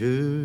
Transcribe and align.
Dieu 0.00 0.39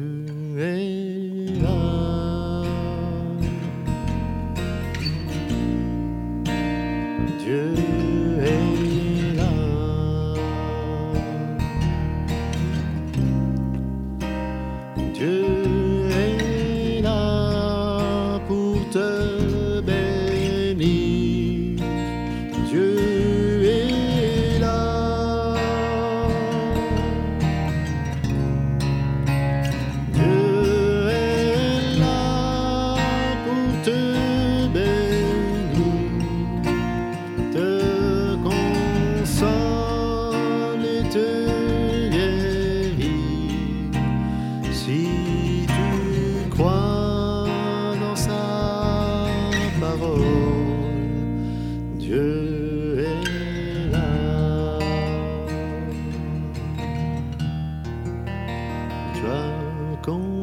Tu 59.26 60.35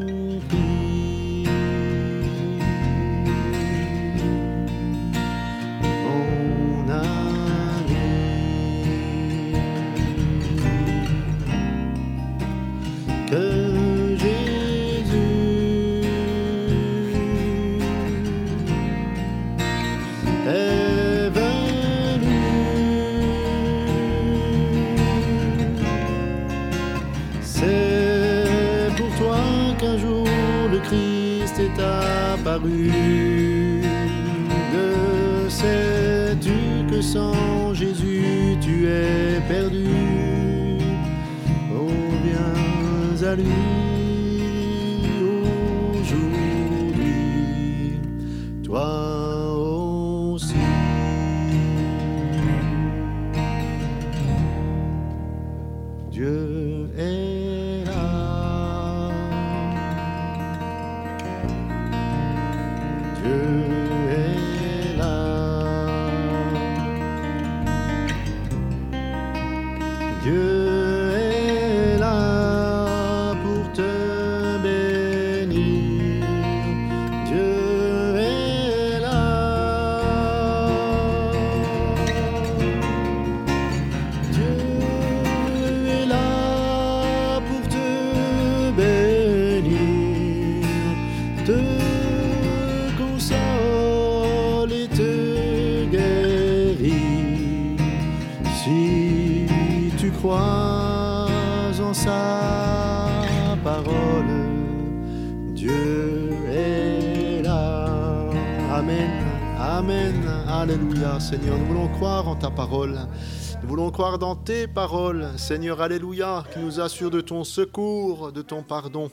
croire 113.93 114.17
dans 114.17 114.35
tes 114.35 114.65
paroles, 114.65 115.29
Seigneur, 115.37 115.79
Alléluia, 115.79 116.43
qui 116.51 116.57
nous 116.57 116.79
assure 116.79 117.11
de 117.11 117.21
ton 117.21 117.43
secours, 117.43 118.31
de 118.31 118.41
ton 118.41 118.63
pardon. 118.63 119.11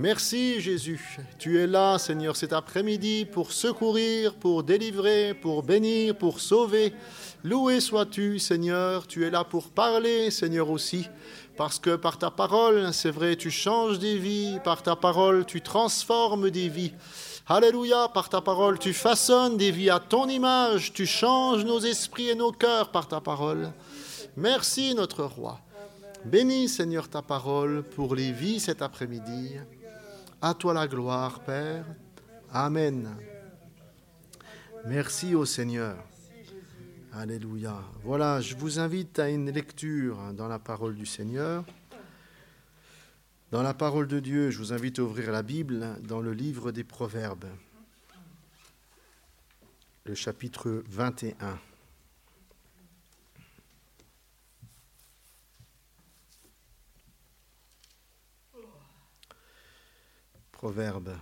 Merci 0.00 0.60
Jésus. 0.60 1.20
Tu 1.38 1.60
es 1.60 1.68
là, 1.68 1.96
Seigneur, 1.96 2.34
cet 2.34 2.52
après-midi 2.52 3.24
pour 3.24 3.52
secourir, 3.52 4.34
pour 4.34 4.64
délivrer, 4.64 5.32
pour 5.32 5.62
bénir, 5.62 6.18
pour 6.18 6.40
sauver. 6.40 6.92
Loué 7.44 7.78
sois-tu, 7.78 8.40
Seigneur. 8.40 9.06
Tu 9.06 9.24
es 9.24 9.30
là 9.30 9.44
pour 9.44 9.68
parler, 9.68 10.32
Seigneur 10.32 10.70
aussi. 10.70 11.08
Parce 11.56 11.78
que 11.78 11.94
par 11.94 12.18
ta 12.18 12.32
parole, 12.32 12.92
c'est 12.92 13.12
vrai, 13.12 13.36
tu 13.36 13.52
changes 13.52 14.00
des 14.00 14.18
vies. 14.18 14.58
Par 14.64 14.82
ta 14.82 14.96
parole, 14.96 15.46
tu 15.46 15.60
transformes 15.60 16.50
des 16.50 16.68
vies. 16.68 16.92
Alléluia, 17.46 18.08
par 18.12 18.28
ta 18.28 18.40
parole, 18.40 18.80
tu 18.80 18.92
façonnes 18.92 19.56
des 19.56 19.70
vies 19.70 19.90
à 19.90 20.00
ton 20.00 20.28
image. 20.28 20.92
Tu 20.92 21.06
changes 21.06 21.64
nos 21.64 21.78
esprits 21.78 22.30
et 22.30 22.34
nos 22.34 22.50
cœurs 22.50 22.90
par 22.90 23.06
ta 23.06 23.20
parole. 23.20 23.70
Merci, 24.36 24.94
notre 24.94 25.24
roi. 25.24 25.58
Bénis, 26.26 26.68
Seigneur, 26.68 27.08
ta 27.08 27.22
parole 27.22 27.82
pour 27.82 28.14
les 28.14 28.32
vies 28.32 28.60
cet 28.60 28.82
après-midi. 28.82 29.52
À 30.42 30.52
toi 30.52 30.74
la 30.74 30.86
gloire, 30.86 31.40
Père. 31.40 31.86
Amen. 32.52 33.16
Merci 34.84 35.34
au 35.34 35.46
Seigneur. 35.46 35.96
Alléluia. 37.14 37.82
Voilà, 38.04 38.42
je 38.42 38.54
vous 38.56 38.78
invite 38.78 39.18
à 39.18 39.30
une 39.30 39.50
lecture 39.50 40.18
dans 40.34 40.48
la 40.48 40.58
parole 40.58 40.96
du 40.96 41.06
Seigneur. 41.06 41.64
Dans 43.50 43.62
la 43.62 43.72
parole 43.72 44.06
de 44.06 44.20
Dieu, 44.20 44.50
je 44.50 44.58
vous 44.58 44.74
invite 44.74 44.98
à 44.98 45.02
ouvrir 45.02 45.32
la 45.32 45.42
Bible 45.42 45.96
dans 46.02 46.20
le 46.20 46.34
livre 46.34 46.72
des 46.72 46.84
Proverbes, 46.84 47.46
le 50.04 50.14
chapitre 50.14 50.82
21. 50.90 51.58
Proverbe.« 60.56 61.12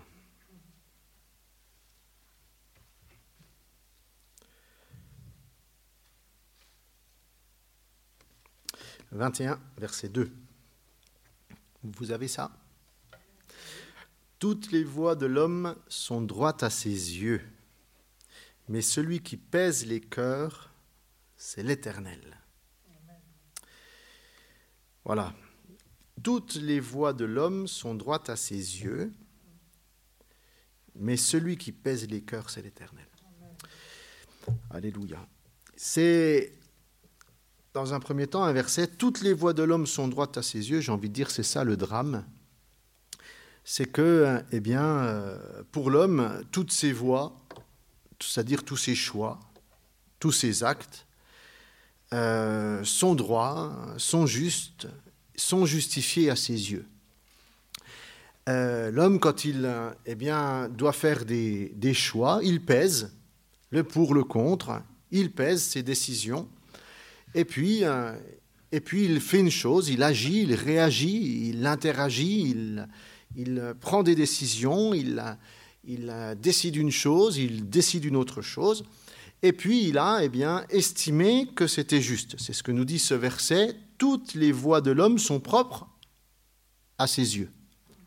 21, 9.10 9.60
verset 9.76 10.08
2. 10.08 10.30
Vous 11.82 12.12
avez 12.12 12.28
ça? 12.28 12.56
Toutes 14.38 14.70
les 14.70 14.84
voies 14.84 15.16
de 15.16 15.26
l'homme 15.26 15.74
sont 15.88 16.22
droites 16.22 16.62
à 16.62 16.70
ses 16.70 16.90
yeux, 16.90 17.42
mais 18.68 18.82
celui 18.82 19.20
qui 19.20 19.36
pèse 19.36 19.84
les 19.84 20.00
cœurs, 20.00 20.72
c'est 21.36 21.64
l'Éternel. 21.64 22.38
Voilà. 25.04 25.34
Toutes 26.22 26.54
les 26.54 26.78
voies 26.78 27.12
de 27.12 27.24
l'homme 27.24 27.66
sont 27.66 27.96
droites 27.96 28.30
à 28.30 28.36
ses 28.36 28.54
yeux, 28.54 29.12
mais 30.96 31.16
celui 31.16 31.56
qui 31.56 31.72
pèse 31.72 32.08
les 32.08 32.20
cœurs, 32.20 32.50
c'est 32.50 32.62
l'Éternel. 32.62 33.06
Alléluia. 34.70 35.26
C'est 35.76 36.52
dans 37.72 37.92
un 37.94 38.00
premier 38.00 38.26
temps 38.26 38.44
un 38.44 38.52
verset, 38.52 38.86
toutes 38.86 39.20
les 39.20 39.32
voies 39.32 39.52
de 39.52 39.62
l'homme 39.62 39.86
sont 39.86 40.06
droites 40.06 40.38
à 40.38 40.42
ses 40.42 40.70
yeux, 40.70 40.80
j'ai 40.80 40.92
envie 40.92 41.08
de 41.08 41.14
dire 41.14 41.30
c'est 41.30 41.42
ça 41.42 41.64
le 41.64 41.76
drame. 41.76 42.24
C'est 43.64 43.90
que, 43.90 44.42
eh 44.52 44.60
bien, 44.60 45.38
pour 45.72 45.90
l'homme, 45.90 46.44
toutes 46.52 46.70
ses 46.70 46.92
voies, 46.92 47.40
c'est-à-dire 48.20 48.62
tous 48.62 48.76
ses 48.76 48.94
choix, 48.94 49.40
tous 50.20 50.32
ses 50.32 50.64
actes, 50.64 51.06
euh, 52.12 52.84
sont 52.84 53.14
droits, 53.14 53.94
sont 53.96 54.26
justes, 54.26 54.86
sont 55.34 55.66
justifiés 55.66 56.30
à 56.30 56.36
ses 56.36 56.70
yeux. 56.72 56.86
Euh, 58.48 58.90
l'homme, 58.90 59.20
quand 59.20 59.44
il 59.44 59.70
eh 60.06 60.14
bien, 60.14 60.68
doit 60.68 60.92
faire 60.92 61.24
des, 61.24 61.94
choix, 61.94 62.40
il 62.42 62.64
pèse 62.64 63.12
le 63.70 63.84
pour, 63.84 64.14
le 64.14 64.24
contre, 64.24 64.82
il 65.10 65.30
pèse 65.32 65.62
ses 65.62 65.82
décisions, 65.82 66.48
et 67.34 67.44
puis, 67.44 67.82
et 68.70 68.80
puis 68.80 69.04
il 69.04 69.20
fait 69.20 69.40
une 69.40 69.50
chose, 69.50 69.88
il 69.88 70.02
agit, 70.02 70.42
il 70.42 70.54
réagit, 70.54 71.48
il 71.48 71.66
interagit, 71.66 72.50
il, 72.50 72.88
il 73.34 73.74
prend 73.80 74.02
des 74.02 74.14
décisions, 74.14 74.94
il, 74.94 75.22
il 75.86 76.12
décide 76.40 76.76
une 76.76 76.90
chose, 76.90 77.38
il 77.38 77.68
décide 77.68 78.04
une 78.04 78.16
autre 78.16 78.42
chose, 78.42 78.84
et 79.42 79.52
puis 79.52 79.88
il 79.88 79.98
a 79.98 80.20
eh 80.22 80.28
bien, 80.28 80.64
estimé 80.70 81.48
que 81.54 81.66
c'était 81.66 82.00
juste. 82.00 82.36
C'est 82.38 82.52
ce 82.52 82.62
que 82.62 82.72
nous 82.72 82.84
dit 82.84 82.98
ce 82.98 83.14
verset, 83.14 83.76
toutes 83.98 84.34
les 84.34 84.52
voies 84.52 84.80
de 84.80 84.90
l'homme 84.90 85.18
sont 85.18 85.40
propres 85.40 85.86
à 86.98 87.06
ses 87.06 87.36
yeux. 87.36 87.50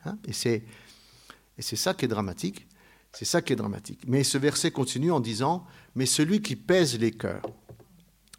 Hein 0.08 0.18
et 0.26 0.34
c'est 0.34 1.76
ça 1.76 1.94
qui 1.94 2.06
est 2.06 2.08
dramatique. 2.08 2.68
C'est 3.12 3.26
ça 3.26 3.42
qui 3.42 3.54
est 3.54 3.56
dramatique. 3.56 4.02
Mais 4.08 4.24
ce 4.24 4.38
verset 4.38 4.72
continue 4.72 5.12
en 5.12 5.20
disant, 5.20 5.66
mais 5.96 6.06
celui 6.06 6.42
qui 6.42 6.56
pèse 6.56 7.00
les 7.00 7.12
cœurs, 7.12 7.42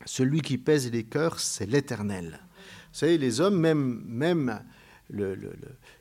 celui 0.04 0.40
qui 0.40 0.58
pèse 0.58 0.90
les 0.90 1.04
cœurs, 1.04 1.40
c'est 1.40 1.66
l'Éternel. 1.66 2.40
Vous 2.92 2.98
savez, 3.00 3.18
les 3.18 3.40
hommes, 3.40 3.58
même, 3.58 4.02
même, 4.06 4.62
le, 5.10 5.36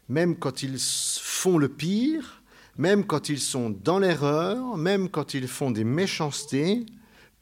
même 0.09 0.35
quand 0.35 0.63
ils 0.63 0.77
font 0.79 1.57
le 1.57 1.69
pire, 1.69 2.43
même 2.77 3.05
quand 3.05 3.29
ils 3.29 3.39
sont 3.39 3.71
dans 3.71 3.99
l'erreur, 3.99 4.77
même 4.77 5.09
quand 5.09 5.33
ils 5.33 5.47
font 5.47 5.71
des 5.71 5.83
méchancetés, 5.83 6.85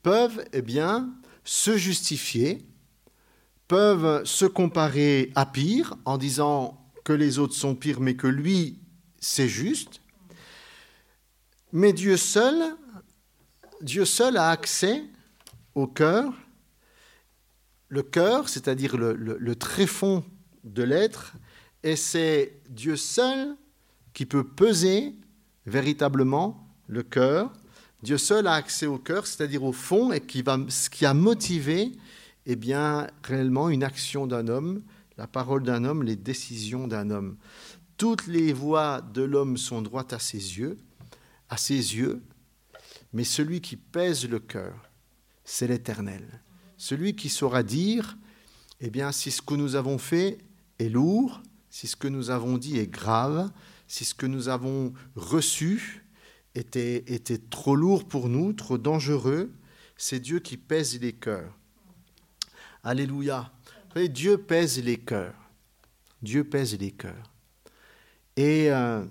peuvent 0.04 0.46
eh 0.54 0.62
bien, 0.62 1.10
se 1.44 1.78
justifier, 1.78 2.66
peuvent 3.68 4.24
se 4.24 4.46
comparer 4.46 5.32
à 5.36 5.46
pire 5.46 5.96
en 6.06 6.18
disant 6.18 6.85
que 7.06 7.14
les 7.14 7.40
autres 7.40 7.54
sont 7.54 7.76
pires, 7.76 8.02
mais 8.02 8.16
que 8.16 8.28
lui, 8.28 8.80
c'est 9.20 9.48
juste. 9.48 10.02
Mais 11.72 11.94
Dieu 11.94 12.18
seul, 12.18 12.76
Dieu 13.82 14.04
seul 14.04 14.36
a 14.36 14.50
accès 14.50 15.04
au 15.76 15.88
cœur. 15.88 16.34
Le 17.88 18.04
cœur, 18.04 18.50
c'est-à-dire 18.50 18.98
le, 18.98 19.14
le 19.14 19.56
tréfonds 19.56 20.26
de 20.66 20.84
l'être, 20.84 21.34
et 21.84 21.96
c'est 21.96 22.60
Dieu 22.70 22.98
seul 22.98 23.56
qui 24.14 24.26
peut 24.26 24.44
peser 24.44 25.16
véritablement 25.68 26.68
le 26.88 27.04
cœur. 27.04 27.54
Dieu 28.02 28.18
seul 28.18 28.48
a 28.48 28.54
accès 28.54 28.88
au 28.88 28.98
cœur, 28.98 29.28
c'est-à-dire 29.28 29.64
au 29.64 29.72
fond, 29.72 30.12
et 30.12 30.22
qui 30.22 30.42
va, 30.42 30.58
ce 30.70 30.90
qui 30.90 31.06
a 31.06 31.14
motivé 31.14 31.92
eh 32.48 32.56
bien, 32.56 33.08
réellement 33.24 33.70
une 33.70 33.84
action 33.84 34.28
d'un 34.28 34.48
homme, 34.48 34.82
la 35.18 35.28
parole 35.28 35.64
d'un 35.64 35.86
homme, 35.86 36.04
les 36.04 36.16
décisions 36.16 36.88
d'un 36.88 37.10
homme. 37.10 37.38
Toutes 37.98 38.28
les 38.28 38.52
voies 38.54 39.02
de 39.02 39.22
l'homme 39.22 39.58
sont 39.58 39.82
droites 39.82 40.14
à 40.14 40.20
ses 40.20 40.58
yeux, 40.58 40.78
à 41.50 41.58
ses 41.58 41.96
yeux, 41.96 42.22
mais 43.14 43.24
celui 43.24 43.62
qui 43.62 43.78
pèse 43.78 44.28
le 44.28 44.40
cœur, 44.40 44.90
c'est 45.46 45.68
l'Éternel. 45.68 46.42
Celui 46.78 47.16
qui 47.16 47.30
saura 47.30 47.64
dire, 47.64 48.18
eh 48.82 48.90
bien, 48.90 49.12
si 49.12 49.32
ce 49.32 49.42
que 49.42 49.56
nous 49.56 49.76
avons 49.76 49.98
fait 49.98 50.40
est 50.80 50.90
lourd, 50.90 51.42
si 51.70 51.88
ce 51.88 51.96
que 51.96 52.10
nous 52.10 52.30
avons 52.30 52.58
dit 52.58 52.78
est 52.78 52.92
grave, 52.92 53.50
si 53.88 54.04
ce 54.04 54.16
que 54.16 54.26
nous 54.26 54.50
avons 54.50 54.94
reçu 55.16 56.04
était, 56.56 57.04
était 57.08 57.38
trop 57.38 57.76
lourd 57.76 58.06
pour 58.06 58.28
nous, 58.28 58.52
trop 58.52 58.78
dangereux, 58.78 59.54
c'est 59.96 60.20
Dieu 60.20 60.40
qui 60.40 60.58
pèse 60.58 61.00
les 61.00 61.14
cœurs. 61.14 61.58
Alléluia. 62.84 63.55
Dieu 64.04 64.38
pèse 64.38 64.84
les 64.84 64.98
cœurs. 64.98 65.36
Dieu 66.22 66.44
pèse 66.44 66.78
les 66.78 66.92
cœurs. 66.92 67.32
Et 68.36 68.70
euh, 68.72 69.06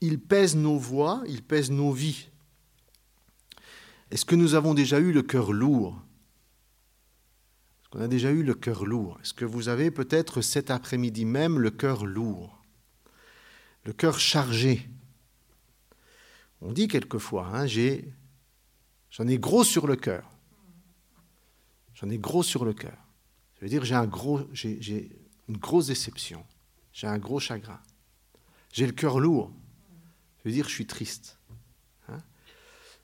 il 0.00 0.18
pèse 0.18 0.56
nos 0.56 0.78
voix, 0.78 1.22
il 1.26 1.42
pèse 1.42 1.70
nos 1.70 1.92
vies. 1.92 2.28
Est-ce 4.10 4.24
que 4.24 4.34
nous 4.34 4.54
avons 4.54 4.74
déjà 4.74 4.98
eu 4.98 5.12
le 5.12 5.22
cœur 5.22 5.52
lourd? 5.52 6.02
Est-ce 7.80 7.88
qu'on 7.90 8.00
a 8.00 8.08
déjà 8.08 8.30
eu 8.30 8.42
le 8.42 8.54
cœur 8.54 8.84
lourd? 8.84 9.18
Est-ce 9.22 9.32
que 9.32 9.44
vous 9.44 9.68
avez 9.68 9.90
peut-être 9.90 10.40
cet 10.40 10.70
après-midi 10.70 11.24
même 11.24 11.58
le 11.58 11.70
cœur 11.70 12.04
lourd? 12.04 12.60
Le 13.84 13.92
cœur 13.92 14.18
chargé? 14.18 14.88
On 16.60 16.72
dit 16.72 16.88
quelquefois, 16.88 17.48
hein, 17.52 17.66
j'en 17.66 19.26
ai 19.26 19.38
gros 19.38 19.64
sur 19.64 19.86
le 19.86 19.96
cœur. 19.96 20.28
J'en 21.94 22.08
ai 22.08 22.18
gros 22.18 22.42
sur 22.42 22.64
le 22.64 22.72
cœur. 22.72 23.01
Ça 23.62 23.66
veut 23.66 23.70
dire 23.70 23.84
j'ai 23.84 25.08
une 25.48 25.56
grosse 25.56 25.86
déception. 25.86 26.44
J'ai 26.92 27.06
un 27.06 27.18
gros 27.18 27.38
chagrin. 27.38 27.78
J'ai 28.72 28.86
le 28.86 28.92
cœur 28.92 29.20
lourd. 29.20 29.52
Ça 30.38 30.42
veut 30.46 30.50
dire 30.50 30.68
je 30.68 30.74
suis 30.74 30.86
triste. 30.86 31.38
Hein. 32.08 32.18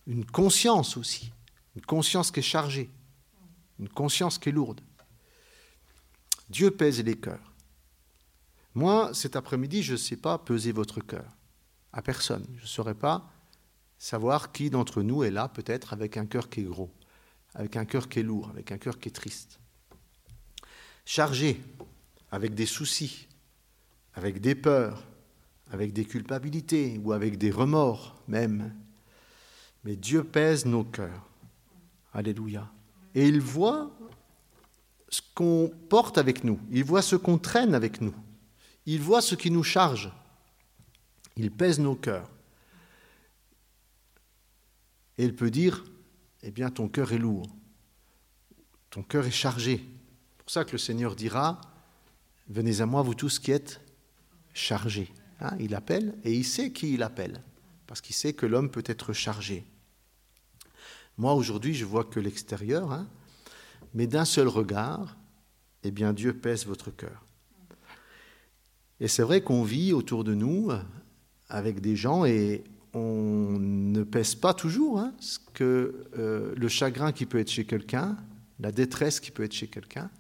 Une 0.09 0.25
conscience 0.25 0.97
aussi. 0.97 1.33
Une 1.77 1.83
conscience 1.83 2.33
qui 2.33 2.41
est 2.41 2.43
chargée. 2.43 2.91
Une 3.79 3.89
conscience 3.89 4.37
qui 4.37 4.49
est 4.49 4.53
lourde. 4.53 4.81
Dieu 6.51 6.73
pèse 6.73 7.05
les 7.05 7.17
cœurs. 7.17 7.53
Moi, 8.75 9.15
cet 9.15 9.37
après-midi, 9.37 9.85
je 9.85 9.93
ne 9.93 9.97
sais 9.97 10.17
pas 10.17 10.39
peser 10.39 10.73
votre 10.73 11.01
cœur. 11.01 11.37
À 11.93 12.03
personne. 12.03 12.45
Je 12.57 12.63
ne 12.63 12.67
saurais 12.67 12.97
pas 12.97 13.31
savoir 13.97 14.51
qui 14.51 14.71
d'entre 14.71 15.03
nous 15.03 15.23
est 15.23 15.31
là, 15.31 15.47
peut-être 15.47 15.93
avec 15.93 16.17
un 16.17 16.27
cœur 16.27 16.51
qui 16.51 16.63
est 16.63 16.65
gros, 16.65 16.93
avec 17.55 17.77
un 17.77 17.85
cœur 17.85 18.09
qui 18.09 18.19
est 18.19 18.25
lourd, 18.25 18.51
avec 18.51 18.73
un 18.73 18.79
cœur 18.79 18.99
qui 18.99 19.09
est 19.09 19.13
triste. 19.13 19.61
Chargé, 21.11 21.59
avec 22.31 22.55
des 22.55 22.67
soucis, 22.67 23.29
avec 24.13 24.43
des 24.43 24.55
peurs, 24.55 25.03
avec 25.71 25.95
des 25.95 26.05
culpabilités 26.05 27.01
ou 27.03 27.13
avec 27.13 27.39
des 27.39 27.51
remords 27.51 28.15
même. 28.29 28.75
Mais 29.85 29.97
Dieu 29.97 30.23
pèse 30.23 30.67
nos 30.67 30.85
cœurs. 30.85 31.27
Alléluia. 32.13 32.71
Et 33.15 33.27
il 33.27 33.41
voit 33.41 33.91
ce 35.09 35.23
qu'on 35.35 35.73
porte 35.89 36.19
avec 36.19 36.45
nous, 36.45 36.61
il 36.71 36.85
voit 36.85 37.01
ce 37.01 37.17
qu'on 37.17 37.39
traîne 37.39 37.75
avec 37.75 38.03
nous. 38.03 38.15
Il 38.85 39.01
voit 39.01 39.23
ce 39.23 39.35
qui 39.35 39.51
nous 39.51 39.65
charge. 39.65 40.13
Il 41.37 41.51
pèse 41.51 41.81
nos 41.81 41.95
cœurs. 41.95 42.31
Et 45.17 45.25
il 45.25 45.35
peut 45.35 45.51
dire, 45.51 45.87
eh 46.43 46.51
bien, 46.51 46.69
ton 46.71 46.87
cœur 46.87 47.15
est 47.15 47.19
lourd. 47.19 47.49
Ton 48.91 49.03
cœur 49.03 49.25
est 49.25 49.31
chargé. 49.31 49.83
C'est 50.49 50.55
pour 50.55 50.63
ça 50.63 50.65
que 50.65 50.73
le 50.73 50.79
Seigneur 50.79 51.15
dira, 51.15 51.61
venez 52.49 52.81
à 52.81 52.87
moi, 52.87 53.03
vous 53.03 53.13
tous 53.13 53.39
qui 53.39 53.53
êtes 53.53 53.83
chargés. 54.55 55.13
Hein, 55.41 55.55
il 55.61 55.75
appelle 55.75 56.17
et 56.25 56.33
il 56.33 56.43
sait 56.43 56.73
qui 56.73 56.95
il 56.95 57.03
appelle, 57.03 57.43
parce 57.87 58.01
qu'il 58.01 58.17
sait 58.17 58.33
que 58.33 58.47
l'homme 58.47 58.71
peut 58.71 58.83
être 58.87 59.13
chargé. 59.13 59.67
Moi, 61.19 61.35
aujourd'hui, 61.35 61.75
je 61.75 61.85
vois 61.85 62.05
que 62.05 62.19
l'extérieur, 62.19 62.93
hein, 62.93 63.07
mais 63.93 64.07
d'un 64.07 64.25
seul 64.25 64.49
regard, 64.49 65.19
eh 65.83 65.91
bien, 65.91 66.15
Dieu 66.15 66.33
pèse 66.33 66.65
votre 66.65 66.91
cœur. 66.91 67.27
Et 69.01 69.09
c'est 69.09 69.25
vrai 69.25 69.43
qu'on 69.43 69.65
vit 69.65 69.93
autour 69.93 70.25
de 70.25 70.33
nous 70.33 70.71
avec 71.51 71.83
des 71.83 71.95
gens 71.95 72.25
et 72.25 72.65
on 72.95 73.59
ne 73.59 74.03
pèse 74.03 74.35
pas 74.35 74.55
toujours 74.55 74.99
hein, 74.99 75.13
ce 75.21 75.41
que 75.53 76.07
euh, 76.17 76.55
le 76.57 76.69
chagrin 76.69 77.13
qui 77.13 77.27
peut 77.27 77.39
être 77.39 77.51
chez 77.51 77.67
quelqu'un, 77.67 78.17
la 78.59 78.73
détresse 78.73 79.21
qui 79.21 79.31
peut 79.31 79.45
être 79.45 79.53
chez 79.53 79.69
quelqu'un. 79.69 80.11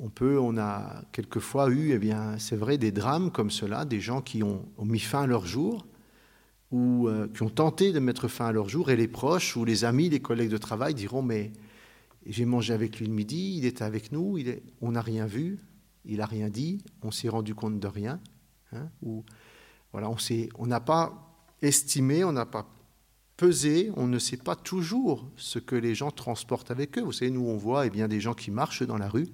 On 0.00 0.08
peut, 0.10 0.38
on 0.38 0.56
a 0.58 1.02
quelquefois 1.12 1.70
eu, 1.70 1.92
eh 1.92 1.98
bien, 1.98 2.38
c'est 2.38 2.56
vrai, 2.56 2.78
des 2.78 2.92
drames 2.92 3.30
comme 3.32 3.50
cela, 3.50 3.84
des 3.84 4.00
gens 4.00 4.22
qui 4.22 4.42
ont, 4.42 4.64
mis 4.84 5.00
fin 5.00 5.22
à 5.22 5.26
leur 5.26 5.44
jour 5.44 5.86
ou 6.70 7.08
euh, 7.08 7.28
qui 7.28 7.42
ont 7.42 7.48
tenté 7.48 7.92
de 7.92 7.98
mettre 7.98 8.28
fin 8.28 8.46
à 8.46 8.52
leur 8.52 8.68
jour, 8.68 8.90
et 8.90 8.96
les 8.96 9.08
proches 9.08 9.56
ou 9.56 9.64
les 9.64 9.84
amis, 9.84 10.08
les 10.08 10.20
collègues 10.20 10.50
de 10.50 10.58
travail 10.58 10.94
diront 10.94 11.22
mais 11.22 11.52
j'ai 12.26 12.44
mangé 12.44 12.74
avec 12.74 12.98
lui 12.98 13.06
le 13.06 13.12
midi, 13.12 13.56
il 13.56 13.64
était 13.64 13.84
avec 13.84 14.12
nous, 14.12 14.38
on 14.82 14.92
n'a 14.92 15.00
rien 15.00 15.26
vu, 15.26 15.58
il 16.04 16.18
n'a 16.18 16.26
rien 16.26 16.48
dit, 16.48 16.84
on 17.02 17.10
s'est 17.10 17.28
rendu 17.28 17.54
compte 17.54 17.80
de 17.80 17.86
rien, 17.86 18.20
hein, 18.72 18.88
ou 19.02 19.24
voilà, 19.92 20.10
on 20.58 20.66
n'a 20.66 20.80
pas 20.80 21.34
estimé, 21.62 22.22
on 22.22 22.32
n'a 22.32 22.46
pas 22.46 22.68
pesé, 23.36 23.90
on 23.96 24.06
ne 24.06 24.18
sait 24.18 24.36
pas 24.36 24.56
toujours 24.56 25.30
ce 25.36 25.58
que 25.58 25.76
les 25.76 25.94
gens 25.94 26.10
transportent 26.10 26.70
avec 26.70 26.98
eux. 26.98 27.02
Vous 27.02 27.12
savez, 27.12 27.30
nous 27.30 27.46
on 27.46 27.56
voit 27.56 27.86
eh 27.86 27.90
bien, 27.90 28.08
des 28.08 28.20
gens 28.20 28.34
qui 28.34 28.50
marchent 28.50 28.82
dans 28.82 28.98
la 28.98 29.08
rue, 29.08 29.28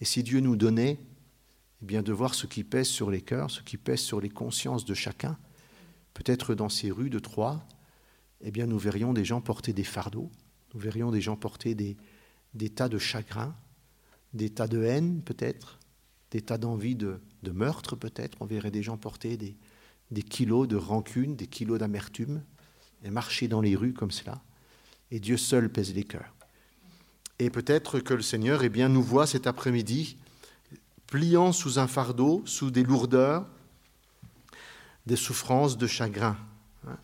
et 0.00 0.04
si 0.04 0.22
Dieu 0.22 0.40
nous 0.40 0.56
donnait 0.56 0.98
eh 1.82 1.84
bien, 1.84 2.02
de 2.02 2.12
voir 2.12 2.34
ce 2.34 2.46
qui 2.46 2.64
pèse 2.64 2.88
sur 2.88 3.10
les 3.10 3.20
cœurs, 3.20 3.50
ce 3.50 3.62
qui 3.62 3.76
pèse 3.76 4.00
sur 4.00 4.20
les 4.20 4.28
consciences 4.28 4.84
de 4.84 4.94
chacun, 4.94 5.38
peut-être 6.14 6.54
dans 6.54 6.68
ces 6.68 6.90
rues 6.90 7.10
de 7.10 7.18
Troyes, 7.18 7.64
eh 8.40 8.50
bien, 8.50 8.66
nous 8.66 8.78
verrions 8.78 9.12
des 9.12 9.24
gens 9.24 9.40
porter 9.40 9.72
des 9.72 9.84
fardeaux, 9.84 10.30
nous 10.74 10.80
verrions 10.80 11.10
des 11.10 11.20
gens 11.20 11.36
porter 11.36 11.74
des, 11.74 11.96
tas 12.70 12.88
de 12.88 12.98
chagrins, 12.98 13.54
des 14.34 14.50
tas 14.50 14.68
de 14.68 14.82
haine 14.82 15.22
peut-être, 15.22 15.78
des 16.30 16.42
tas 16.42 16.58
d'envie 16.58 16.94
de, 16.94 17.20
meurtre 17.52 17.96
peut-être. 17.96 18.36
On 18.40 18.46
verrait 18.46 18.70
des 18.70 18.82
gens 18.82 18.98
porter 18.98 19.36
des, 19.36 19.56
des 20.10 20.22
kilos 20.22 20.68
de 20.68 20.76
rancune, 20.76 21.36
des 21.36 21.46
kilos 21.46 21.78
d'amertume, 21.78 22.42
et 23.02 23.10
marcher 23.10 23.48
dans 23.48 23.60
les 23.60 23.76
rues 23.76 23.94
comme 23.94 24.10
cela. 24.10 24.42
Et 25.10 25.20
Dieu 25.20 25.36
seul 25.36 25.70
pèse 25.70 25.94
les 25.94 26.04
cœurs. 26.04 26.34
Et 27.38 27.50
peut-être 27.50 28.00
que 28.00 28.14
le 28.14 28.22
Seigneur 28.22 28.64
eh 28.64 28.68
bien, 28.68 28.88
nous 28.88 29.02
voit 29.02 29.26
cet 29.26 29.46
après-midi 29.46 30.16
pliant 31.06 31.52
sous 31.52 31.78
un 31.78 31.86
fardeau, 31.86 32.42
sous 32.44 32.70
des 32.70 32.82
lourdeurs, 32.82 33.46
des 35.06 35.16
souffrances, 35.16 35.78
de 35.78 35.86
chagrin. 35.86 36.36
Hein. 36.86 36.98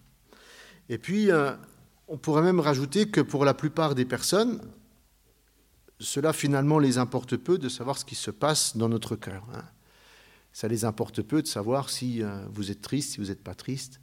Et 0.88 0.98
puis, 0.98 1.30
euh, 1.30 1.54
on 2.08 2.18
pourrait 2.18 2.42
même 2.42 2.60
rajouter 2.60 3.08
que 3.08 3.20
pour 3.20 3.44
la 3.44 3.54
plupart 3.54 3.94
des 3.94 4.04
personnes, 4.04 4.60
cela 6.00 6.32
finalement 6.32 6.78
les 6.78 6.98
importe 6.98 7.36
peu 7.36 7.56
de 7.56 7.68
savoir 7.68 7.96
ce 7.96 8.04
qui 8.04 8.14
se 8.14 8.30
passe 8.30 8.76
dans 8.76 8.88
notre 8.88 9.16
cœur. 9.16 9.46
Hein. 9.54 9.64
Ça 10.52 10.68
les 10.68 10.84
importe 10.84 11.22
peu 11.22 11.40
de 11.40 11.46
savoir 11.46 11.88
si 11.88 12.22
euh, 12.22 12.44
vous 12.50 12.70
êtes 12.70 12.82
triste, 12.82 13.12
si 13.12 13.18
vous 13.18 13.28
n'êtes 13.28 13.42
pas 13.42 13.54
triste. 13.54 14.00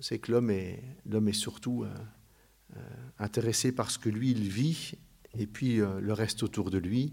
C'est 0.00 0.18
que 0.18 0.32
l'homme 0.32 0.50
est, 0.50 0.82
l'homme 1.04 1.28
est 1.28 1.32
surtout 1.32 1.84
euh, 1.84 2.80
intéressé 3.18 3.72
par 3.72 3.90
ce 3.90 3.98
que 3.98 4.08
lui, 4.08 4.30
il 4.30 4.48
vit, 4.48 4.94
et 5.38 5.46
puis 5.46 5.76
le 5.76 6.12
reste 6.12 6.42
autour 6.42 6.70
de 6.70 6.78
lui 6.78 7.12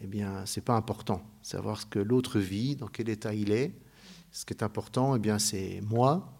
eh 0.00 0.06
bien, 0.06 0.46
ce 0.46 0.58
n'est 0.58 0.64
pas 0.64 0.76
important. 0.76 1.22
Savoir 1.42 1.80
ce 1.80 1.86
que 1.86 1.98
l'autre 1.98 2.38
vit, 2.38 2.76
dans 2.76 2.88
quel 2.88 3.08
état 3.08 3.34
il 3.34 3.50
est. 3.52 3.72
Ce 4.30 4.44
qui 4.44 4.54
est 4.54 4.62
important, 4.62 5.16
eh 5.16 5.18
bien, 5.18 5.38
c'est 5.38 5.80
moi, 5.82 6.32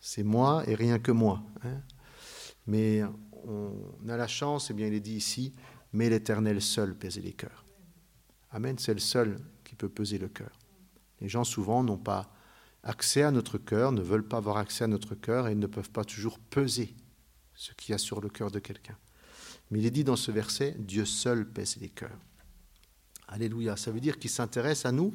c'est 0.00 0.22
moi 0.22 0.62
et 0.68 0.74
rien 0.74 0.98
que 0.98 1.12
moi. 1.12 1.42
Hein. 1.64 1.80
Mais 2.66 3.02
on 3.46 4.08
a 4.08 4.16
la 4.16 4.28
chance, 4.28 4.70
eh 4.70 4.74
bien, 4.74 4.86
il 4.86 4.94
est 4.94 5.00
dit 5.00 5.16
ici, 5.16 5.54
mais 5.92 6.10
l'Éternel 6.10 6.60
seul 6.60 6.94
pèse 6.94 7.18
les 7.18 7.32
cœurs. 7.32 7.64
Amen, 8.50 8.76
c'est 8.78 8.94
le 8.94 9.00
seul 9.00 9.38
qui 9.64 9.74
peut 9.74 9.88
peser 9.88 10.18
le 10.18 10.28
cœur. 10.28 10.58
Les 11.20 11.28
gens 11.28 11.44
souvent 11.44 11.82
n'ont 11.82 11.98
pas 11.98 12.30
accès 12.82 13.22
à 13.22 13.30
notre 13.30 13.58
cœur, 13.58 13.92
ne 13.92 14.02
veulent 14.02 14.28
pas 14.28 14.36
avoir 14.36 14.58
accès 14.58 14.84
à 14.84 14.86
notre 14.86 15.14
cœur 15.14 15.48
et 15.48 15.54
ne 15.54 15.66
peuvent 15.66 15.90
pas 15.90 16.04
toujours 16.04 16.38
peser 16.38 16.94
ce 17.54 17.72
qu'il 17.72 17.92
y 17.92 17.94
a 17.94 17.98
sur 17.98 18.20
le 18.20 18.28
cœur 18.28 18.50
de 18.50 18.58
quelqu'un. 18.58 18.96
Mais 19.70 19.80
il 19.80 19.86
est 19.86 19.90
dit 19.90 20.04
dans 20.04 20.16
ce 20.16 20.30
verset, 20.30 20.76
Dieu 20.78 21.04
seul 21.04 21.46
pèse 21.46 21.76
les 21.80 21.88
cœurs. 21.88 22.18
Alléluia. 23.28 23.76
Ça 23.76 23.90
veut 23.90 24.00
dire 24.00 24.18
qu'il 24.18 24.30
s'intéresse 24.30 24.86
à 24.86 24.92
nous, 24.92 25.12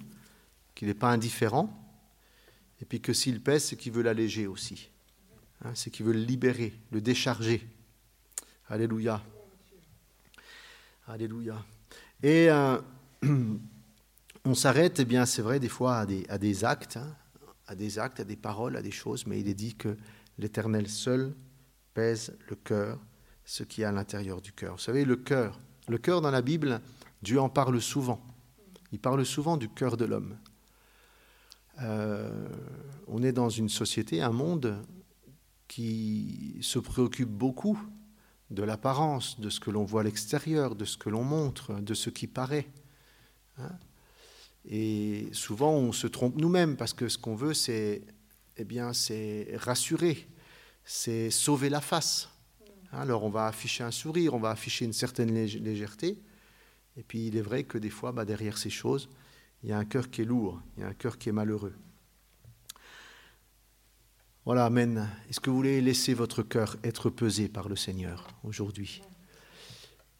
qu'il 0.75 0.87
n'est 0.87 0.93
pas 0.93 1.09
indifférent, 1.09 1.79
et 2.81 2.85
puis 2.85 3.01
que 3.01 3.13
s'il 3.13 3.41
pèse, 3.41 3.65
c'est 3.65 3.75
qu'il 3.75 3.91
veut 3.91 4.03
l'alléger 4.03 4.45
aussi. 4.45 4.89
Hein, 5.63 5.71
c'est 5.73 5.89
qu'il 5.89 6.05
veut 6.05 6.13
le 6.13 6.19
libérer, 6.19 6.73
le 6.91 7.01
décharger. 7.01 7.67
Alléluia. 8.67 9.23
Alléluia. 11.07 11.63
Et 12.21 12.49
euh, 12.49 12.79
on 14.45 14.55
s'arrête, 14.55 14.99
eh 14.99 15.05
bien, 15.05 15.25
c'est 15.25 15.41
vrai, 15.41 15.59
des 15.59 15.69
fois 15.69 15.97
à 15.97 16.05
des, 16.05 16.65
actes, 16.65 16.97
hein, 16.97 17.15
à 17.67 17.75
des 17.75 17.99
actes, 17.99 18.19
à 18.19 18.23
des 18.23 18.35
paroles, 18.35 18.75
à 18.75 18.81
des 18.81 18.91
choses, 18.91 19.25
mais 19.25 19.39
il 19.39 19.47
est 19.47 19.53
dit 19.53 19.75
que 19.75 19.97
l'Éternel 20.37 20.89
seul 20.89 21.33
pèse 21.93 22.35
le 22.49 22.55
cœur, 22.55 22.99
ce 23.45 23.63
qui 23.63 23.81
est 23.81 23.85
à 23.85 23.91
l'intérieur 23.91 24.41
du 24.41 24.51
cœur. 24.51 24.73
Vous 24.73 24.81
savez, 24.81 25.05
le 25.05 25.15
cœur, 25.15 25.59
le 25.87 25.97
cœur 25.97 26.21
dans 26.21 26.31
la 26.31 26.41
Bible, 26.41 26.81
Dieu 27.21 27.39
en 27.39 27.49
parle 27.49 27.81
souvent. 27.81 28.21
Il 28.91 28.99
parle 28.99 29.25
souvent 29.25 29.57
du 29.57 29.69
cœur 29.69 29.97
de 29.97 30.05
l'homme. 30.05 30.37
Euh, 31.81 32.47
on 33.07 33.23
est 33.23 33.31
dans 33.31 33.49
une 33.49 33.69
société, 33.69 34.21
un 34.21 34.31
monde 34.31 34.85
qui 35.67 36.57
se 36.61 36.79
préoccupe 36.79 37.29
beaucoup 37.29 37.79
de 38.51 38.61
l'apparence, 38.61 39.39
de 39.39 39.49
ce 39.49 39.59
que 39.59 39.71
l'on 39.71 39.83
voit 39.83 40.01
à 40.01 40.03
l'extérieur, 40.03 40.75
de 40.75 40.85
ce 40.85 40.97
que 40.97 41.09
l'on 41.09 41.23
montre, 41.23 41.73
de 41.81 41.93
ce 41.93 42.09
qui 42.09 42.27
paraît. 42.27 42.67
Hein. 43.57 43.71
Et 44.65 45.29
souvent, 45.33 45.71
on 45.71 45.91
se 45.91 46.07
trompe 46.07 46.35
nous-mêmes 46.37 46.77
parce 46.77 46.93
que 46.93 47.09
ce 47.09 47.17
qu'on 47.17 47.35
veut, 47.35 47.53
c'est 47.53 48.03
eh 48.57 48.63
bien, 48.63 48.93
c'est 48.93 49.55
rassurer, 49.55 50.27
c'est 50.85 51.31
sauver 51.31 51.69
la 51.69 51.81
face. 51.81 52.29
Alors, 52.95 53.23
on 53.23 53.29
va 53.29 53.47
afficher 53.47 53.83
un 53.83 53.91
sourire, 53.91 54.35
on 54.35 54.39
va 54.39 54.51
afficher 54.51 54.85
une 54.85 54.93
certaine 54.93 55.33
légèreté, 55.33 56.21
et 56.95 57.01
puis 57.01 57.27
il 57.27 57.37
est 57.37 57.41
vrai 57.41 57.63
que 57.63 57.79
des 57.79 57.89
fois, 57.89 58.11
bah, 58.11 58.23
derrière 58.23 58.57
ces 58.57 58.69
choses, 58.69 59.09
il 59.63 59.69
y 59.69 59.73
a 59.73 59.77
un 59.79 59.85
cœur 59.85 60.11
qui 60.11 60.21
est 60.21 60.25
lourd, 60.25 60.61
il 60.77 60.81
y 60.81 60.83
a 60.83 60.89
un 60.89 60.93
cœur 60.93 61.17
qui 61.17 61.29
est 61.29 61.31
malheureux. 61.31 61.73
Voilà, 64.45 64.65
Amen. 64.65 65.09
Est-ce 65.29 65.39
que 65.39 65.49
vous 65.49 65.55
voulez 65.55 65.81
laisser 65.81 66.13
votre 66.13 66.43
cœur 66.43 66.77
être 66.83 67.09
pesé 67.09 67.47
par 67.47 67.67
le 67.67 67.75
Seigneur 67.75 68.27
aujourd'hui? 68.43 69.01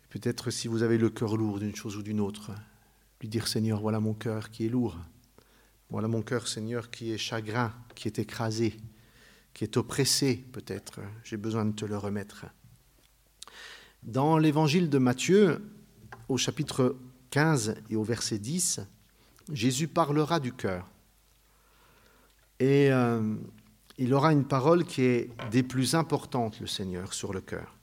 Peut-être 0.10 0.50
si 0.50 0.68
vous 0.68 0.82
avez 0.82 0.98
le 0.98 1.10
cœur 1.10 1.36
lourd 1.38 1.60
d'une 1.60 1.76
chose 1.76 1.98
ou 1.98 2.02
d'une 2.02 2.22
autre, 2.22 2.52
lui 3.22 3.28
dire 3.28 3.48
Seigneur, 3.48 3.82
voilà 3.82 4.00
mon 4.00 4.14
cœur 4.14 4.50
qui 4.50 4.66
est 4.66 4.70
lourd. 4.70 4.98
Voilà 5.90 6.08
mon 6.08 6.22
cœur, 6.22 6.48
Seigneur, 6.48 6.90
qui 6.90 7.12
est 7.12 7.18
chagrin, 7.18 7.74
qui 7.94 8.08
est 8.08 8.18
écrasé, 8.18 8.78
qui 9.54 9.64
est 9.64 9.78
oppressé 9.78 10.38
peut-être. 10.54 11.02
J'ai 11.24 11.38
besoin 11.38 11.66
de 11.66 11.74
te 11.74 11.86
le 11.86 11.98
remettre. 11.98 12.46
Dans 14.06 14.38
l'évangile 14.38 14.90
de 14.90 14.98
Matthieu, 14.98 15.62
au 16.28 16.38
chapitre 16.38 16.98
15 17.30 17.76
et 17.90 17.96
au 17.96 18.04
verset 18.04 18.38
10, 18.38 18.82
Jésus 19.54 19.88
parlera 19.88 20.42
du 20.42 20.52
cœur. 20.52 20.90
Et 22.60 22.92
euh, 22.92 23.36
il 23.98 24.14
aura 24.14 24.34
une 24.34 24.44
parole 24.44 24.84
qui 24.84 25.04
est 25.04 25.30
des 25.52 25.64
plus 25.64 25.96
importantes, 25.96 26.60
le 26.60 26.68
Seigneur, 26.68 27.14
sur 27.14 27.32
le 27.32 27.40
cœur. 27.40 27.78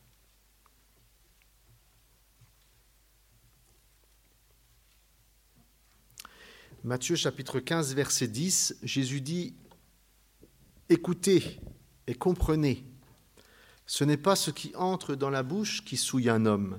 Matthieu 6.85 7.17
chapitre 7.17 7.61
15, 7.61 7.95
verset 7.95 8.29
10, 8.29 8.77
Jésus 8.83 9.23
dit, 9.23 9.55
Écoutez 10.91 11.61
et 12.07 12.15
comprenez, 12.15 12.90
ce 13.91 14.05
n'est 14.05 14.17
pas 14.17 14.37
ce 14.37 14.53
qui 14.53 14.71
entre 14.77 15.17
dans 15.17 15.31
la 15.31 15.43
bouche 15.43 15.85
qui 15.85 15.97
souille 15.97 16.31
un 16.31 16.47
homme, 16.47 16.79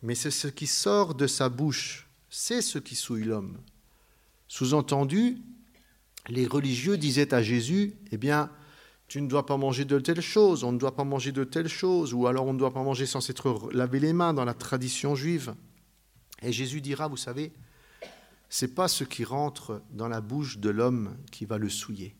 mais 0.00 0.14
c'est 0.14 0.30
ce 0.30 0.48
qui 0.48 0.66
sort 0.66 1.14
de 1.14 1.26
sa 1.26 1.50
bouche, 1.50 2.08
c'est 2.30 2.62
ce 2.62 2.78
qui 2.78 2.94
souille 2.94 3.24
l'homme. 3.24 3.58
Sous-entendu, 4.48 5.36
les 6.30 6.46
religieux 6.46 6.96
disaient 6.96 7.34
à 7.34 7.42
Jésus, 7.42 7.98
eh 8.10 8.16
bien, 8.16 8.50
tu 9.06 9.20
ne 9.20 9.28
dois 9.28 9.44
pas 9.44 9.58
manger 9.58 9.84
de 9.84 9.98
telle 9.98 10.22
chose, 10.22 10.64
on 10.64 10.72
ne 10.72 10.78
doit 10.78 10.96
pas 10.96 11.04
manger 11.04 11.30
de 11.30 11.44
telle 11.44 11.68
chose, 11.68 12.14
ou 12.14 12.26
alors 12.26 12.46
on 12.46 12.54
ne 12.54 12.58
doit 12.58 12.72
pas 12.72 12.82
manger 12.82 13.04
sans 13.04 13.20
s'être 13.20 13.70
lavé 13.74 14.00
les 14.00 14.14
mains 14.14 14.32
dans 14.32 14.46
la 14.46 14.54
tradition 14.54 15.14
juive. 15.14 15.54
Et 16.40 16.52
Jésus 16.52 16.80
dira, 16.80 17.06
vous 17.06 17.18
savez, 17.18 17.52
c'est 18.48 18.74
pas 18.74 18.88
ce 18.88 19.04
qui 19.04 19.24
rentre 19.24 19.82
dans 19.90 20.08
la 20.08 20.22
bouche 20.22 20.56
de 20.56 20.70
l'homme 20.70 21.18
qui 21.30 21.44
va 21.44 21.58
le 21.58 21.68
souiller, 21.68 22.16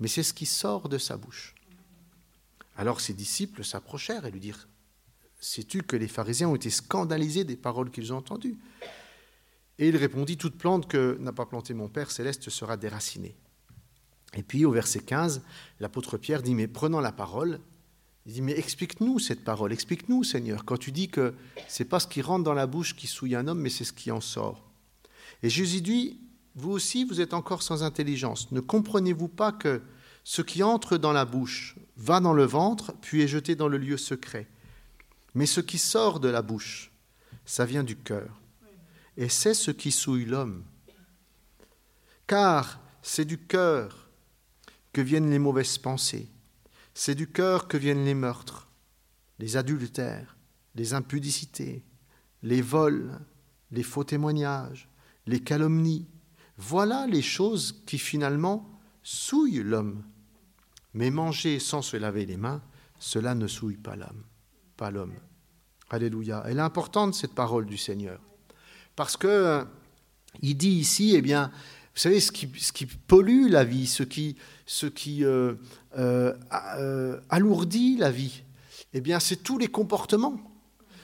mais 0.00 0.08
c'est 0.08 0.22
ce 0.22 0.32
qui 0.32 0.46
sort 0.46 0.88
de 0.88 0.96
sa 0.96 1.18
bouche. 1.18 1.55
Alors 2.76 3.00
ses 3.00 3.14
disciples 3.14 3.64
s'approchèrent 3.64 4.26
et 4.26 4.30
lui 4.30 4.40
dirent, 4.40 4.68
Sais-tu 5.40 5.82
que 5.82 5.96
les 5.96 6.08
pharisiens 6.08 6.48
ont 6.48 6.56
été 6.56 6.70
scandalisés 6.70 7.44
des 7.44 7.56
paroles 7.56 7.90
qu'ils 7.90 8.12
ont 8.12 8.18
entendues? 8.18 8.56
Et 9.78 9.88
il 9.88 9.96
répondit 9.96 10.36
Toute 10.36 10.56
plante 10.56 10.88
que 10.88 11.16
n'a 11.20 11.32
pas 11.32 11.46
planté 11.46 11.74
mon 11.74 11.88
Père 11.88 12.10
céleste 12.10 12.48
sera 12.50 12.76
déracinée. 12.76 13.36
Et 14.34 14.42
puis 14.42 14.64
au 14.64 14.70
verset 14.70 15.00
15, 15.00 15.42
l'apôtre 15.80 16.16
Pierre 16.16 16.42
dit 16.42 16.54
Mais 16.54 16.66
prenant 16.66 17.00
la 17.00 17.12
parole, 17.12 17.60
il 18.24 18.32
dit 18.32 18.42
Mais 18.42 18.58
explique-nous 18.58 19.18
cette 19.18 19.44
parole, 19.44 19.72
explique-nous, 19.72 20.24
Seigneur, 20.24 20.64
quand 20.64 20.78
tu 20.78 20.92
dis 20.92 21.08
que 21.08 21.34
c'est 21.68 21.84
pas 21.84 22.00
ce 22.00 22.06
qui 22.06 22.22
rentre 22.22 22.44
dans 22.44 22.54
la 22.54 22.66
bouche 22.66 22.96
qui 22.96 23.06
souille 23.06 23.36
un 23.36 23.46
homme, 23.46 23.60
mais 23.60 23.70
c'est 23.70 23.84
ce 23.84 23.92
qui 23.92 24.10
en 24.10 24.20
sort. 24.20 24.70
Et 25.42 25.50
Jésus 25.50 25.82
dit 25.82 26.18
Vous 26.54 26.72
aussi, 26.72 27.04
vous 27.04 27.20
êtes 27.20 27.34
encore 27.34 27.62
sans 27.62 27.82
intelligence. 27.82 28.50
Ne 28.52 28.60
comprenez-vous 28.60 29.28
pas 29.28 29.52
que 29.52 29.82
ce 30.26 30.42
qui 30.42 30.64
entre 30.64 30.98
dans 30.98 31.12
la 31.12 31.24
bouche 31.24 31.76
va 31.96 32.18
dans 32.18 32.32
le 32.32 32.44
ventre, 32.44 32.92
puis 33.00 33.22
est 33.22 33.28
jeté 33.28 33.54
dans 33.54 33.68
le 33.68 33.78
lieu 33.78 33.96
secret 33.96 34.48
mais 35.36 35.44
ce 35.44 35.60
qui 35.60 35.76
sort 35.76 36.18
de 36.18 36.28
la 36.28 36.40
bouche, 36.40 36.90
ça 37.44 37.66
vient 37.66 37.84
du 37.84 37.94
cœur. 37.94 38.40
Et 39.18 39.28
c'est 39.28 39.52
ce 39.52 39.70
qui 39.70 39.92
souille 39.92 40.24
l'homme. 40.24 40.64
Car 42.26 42.80
c'est 43.02 43.26
du 43.26 43.36
cœur 43.36 44.08
que 44.94 45.02
viennent 45.02 45.28
les 45.28 45.38
mauvaises 45.38 45.76
pensées. 45.76 46.30
C'est 46.94 47.14
du 47.14 47.30
cœur 47.30 47.68
que 47.68 47.76
viennent 47.76 48.06
les 48.06 48.14
meurtres, 48.14 48.70
les 49.38 49.58
adultères, 49.58 50.38
les 50.74 50.94
impudicités, 50.94 51.84
les 52.42 52.62
vols, 52.62 53.20
les 53.70 53.82
faux 53.82 54.04
témoignages, 54.04 54.88
les 55.26 55.40
calomnies. 55.40 56.08
Voilà 56.56 57.06
les 57.06 57.20
choses 57.20 57.82
qui 57.84 57.98
finalement 57.98 58.80
souillent 59.02 59.62
l'homme. 59.62 60.02
Mais 60.96 61.10
manger 61.10 61.60
sans 61.60 61.82
se 61.82 61.96
laver 61.96 62.26
les 62.26 62.36
mains, 62.36 62.60
cela 62.98 63.36
ne 63.36 63.46
souille 63.46 63.76
pas 63.76 63.94
l'homme 63.94 64.24
pas 64.76 64.90
l'homme. 64.90 65.14
Alléluia. 65.90 66.44
Elle 66.46 66.58
est 66.58 66.62
importante, 66.62 67.14
cette 67.14 67.34
parole 67.34 67.66
du 67.66 67.76
Seigneur. 67.76 68.20
Parce 68.94 69.16
que 69.16 69.26
euh, 69.26 69.64
il 70.42 70.56
dit 70.56 70.70
ici, 70.70 71.14
eh 71.16 71.22
bien, 71.22 71.50
vous 71.94 72.00
savez, 72.00 72.20
ce 72.20 72.32
qui, 72.32 72.86
pollue 72.86 73.48
la 73.48 73.64
vie, 73.64 73.86
ce 73.86 74.02
qui, 74.02 74.36
ce 74.66 74.86
euh, 75.22 75.54
euh, 75.96 77.20
alourdit 77.30 77.96
la 77.96 78.10
vie, 78.10 78.42
eh 78.92 79.00
bien, 79.00 79.20
c'est 79.20 79.36
tous 79.36 79.58
les 79.58 79.68
comportements, 79.68 80.38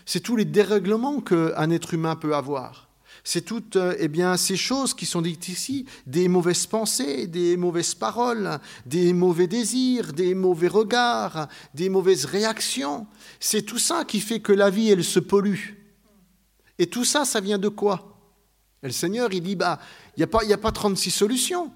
c'est 0.04 0.20
tous 0.20 0.36
les 0.36 0.44
dérèglements 0.44 1.20
qu'un 1.20 1.70
être 1.70 1.94
humain 1.94 2.16
peut 2.16 2.34
avoir. 2.34 2.88
C'est 3.24 3.42
toutes 3.42 3.76
euh, 3.76 3.94
eh 3.98 4.08
bien, 4.08 4.36
ces 4.36 4.56
choses 4.56 4.94
qui 4.94 5.06
sont 5.06 5.22
dites 5.22 5.48
ici, 5.48 5.86
des 6.06 6.26
mauvaises 6.28 6.66
pensées, 6.66 7.26
des 7.26 7.56
mauvaises 7.56 7.94
paroles, 7.94 8.58
des 8.84 9.12
mauvais 9.12 9.46
désirs, 9.46 10.12
des 10.12 10.34
mauvais 10.34 10.68
regards, 10.68 11.48
des 11.74 11.88
mauvaises 11.88 12.24
réactions. 12.24 13.06
C'est 13.38 13.62
tout 13.62 13.78
ça 13.78 14.04
qui 14.04 14.20
fait 14.20 14.40
que 14.40 14.52
la 14.52 14.70
vie, 14.70 14.90
elle 14.90 15.04
se 15.04 15.20
pollue. 15.20 15.74
Et 16.78 16.88
tout 16.88 17.04
ça, 17.04 17.24
ça 17.24 17.40
vient 17.40 17.58
de 17.58 17.68
quoi? 17.68 18.18
Et 18.82 18.86
le 18.86 18.92
Seigneur, 18.92 19.32
il 19.32 19.42
dit, 19.42 19.54
bah, 19.54 19.78
il 20.16 20.20
n'y 20.20 20.24
a, 20.24 20.26
pas, 20.26 20.40
a 20.42 20.56
pas 20.56 20.72
36 20.72 21.12
solutions. 21.12 21.70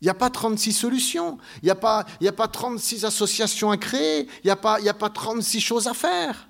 Il 0.00 0.06
n'y 0.06 0.10
a 0.10 0.14
pas 0.14 0.30
36 0.30 0.72
solutions. 0.72 1.38
Il 1.62 1.66
n'y 1.66 1.70
a, 1.70 1.76
pas, 1.76 2.04
a 2.20 2.32
pas 2.32 2.48
36 2.48 3.04
associations 3.04 3.70
à 3.70 3.76
créer. 3.76 4.22
Il 4.42 4.46
n'y 4.46 4.50
a, 4.50 4.56
pas, 4.56 4.78
a 4.84 4.94
pas 4.94 5.10
36 5.10 5.60
choses 5.60 5.86
à 5.86 5.94
faire. 5.94 6.48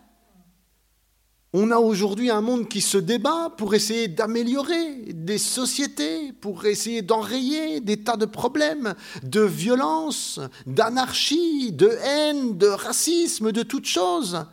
On 1.55 1.71
a 1.71 1.77
aujourd'hui 1.77 2.31
un 2.31 2.41
monde 2.41 2.67
qui 2.67 2.81
se 2.81 2.97
débat 2.97 3.51
pour 3.59 3.75
essayer 3.75 4.09
d'améliorer 4.09 5.13
des 5.13 5.37
sociétés, 5.37 6.33
pour 6.33 6.65
essayer 6.65 7.03
d'enrayer 7.03 7.81
des 7.81 8.03
tas 8.03 8.17
de 8.17 8.25
problèmes, 8.25 8.95
de 9.23 9.43
violence, 9.43 10.41
d'anarchie, 10.67 11.71
de 11.73 11.89
haine, 11.89 12.57
de 12.57 12.69
racisme, 12.69 13.53
de 13.53 13.63
toutes 13.63 13.85
choses. 13.85 14.47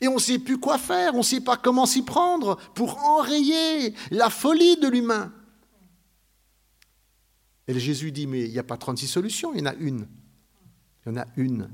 Et 0.00 0.08
on 0.08 0.14
ne 0.14 0.20
sait 0.20 0.40
plus 0.40 0.58
quoi 0.58 0.78
faire, 0.78 1.14
on 1.14 1.18
ne 1.18 1.22
sait 1.22 1.40
pas 1.40 1.56
comment 1.56 1.86
s'y 1.86 2.02
prendre 2.02 2.58
pour 2.74 2.98
enrayer 3.04 3.94
la 4.10 4.28
folie 4.28 4.76
de 4.78 4.88
l'humain. 4.88 5.32
Et 7.68 7.78
Jésus 7.78 8.10
dit, 8.10 8.26
mais 8.26 8.42
il 8.42 8.50
n'y 8.50 8.58
a 8.58 8.64
pas 8.64 8.76
36 8.76 9.06
solutions, 9.06 9.52
il 9.54 9.60
y 9.60 9.62
en 9.62 9.66
a 9.66 9.74
une. 9.74 10.08
Il 11.06 11.12
y 11.12 11.12
en 11.12 11.20
a 11.20 11.26
une. 11.36 11.70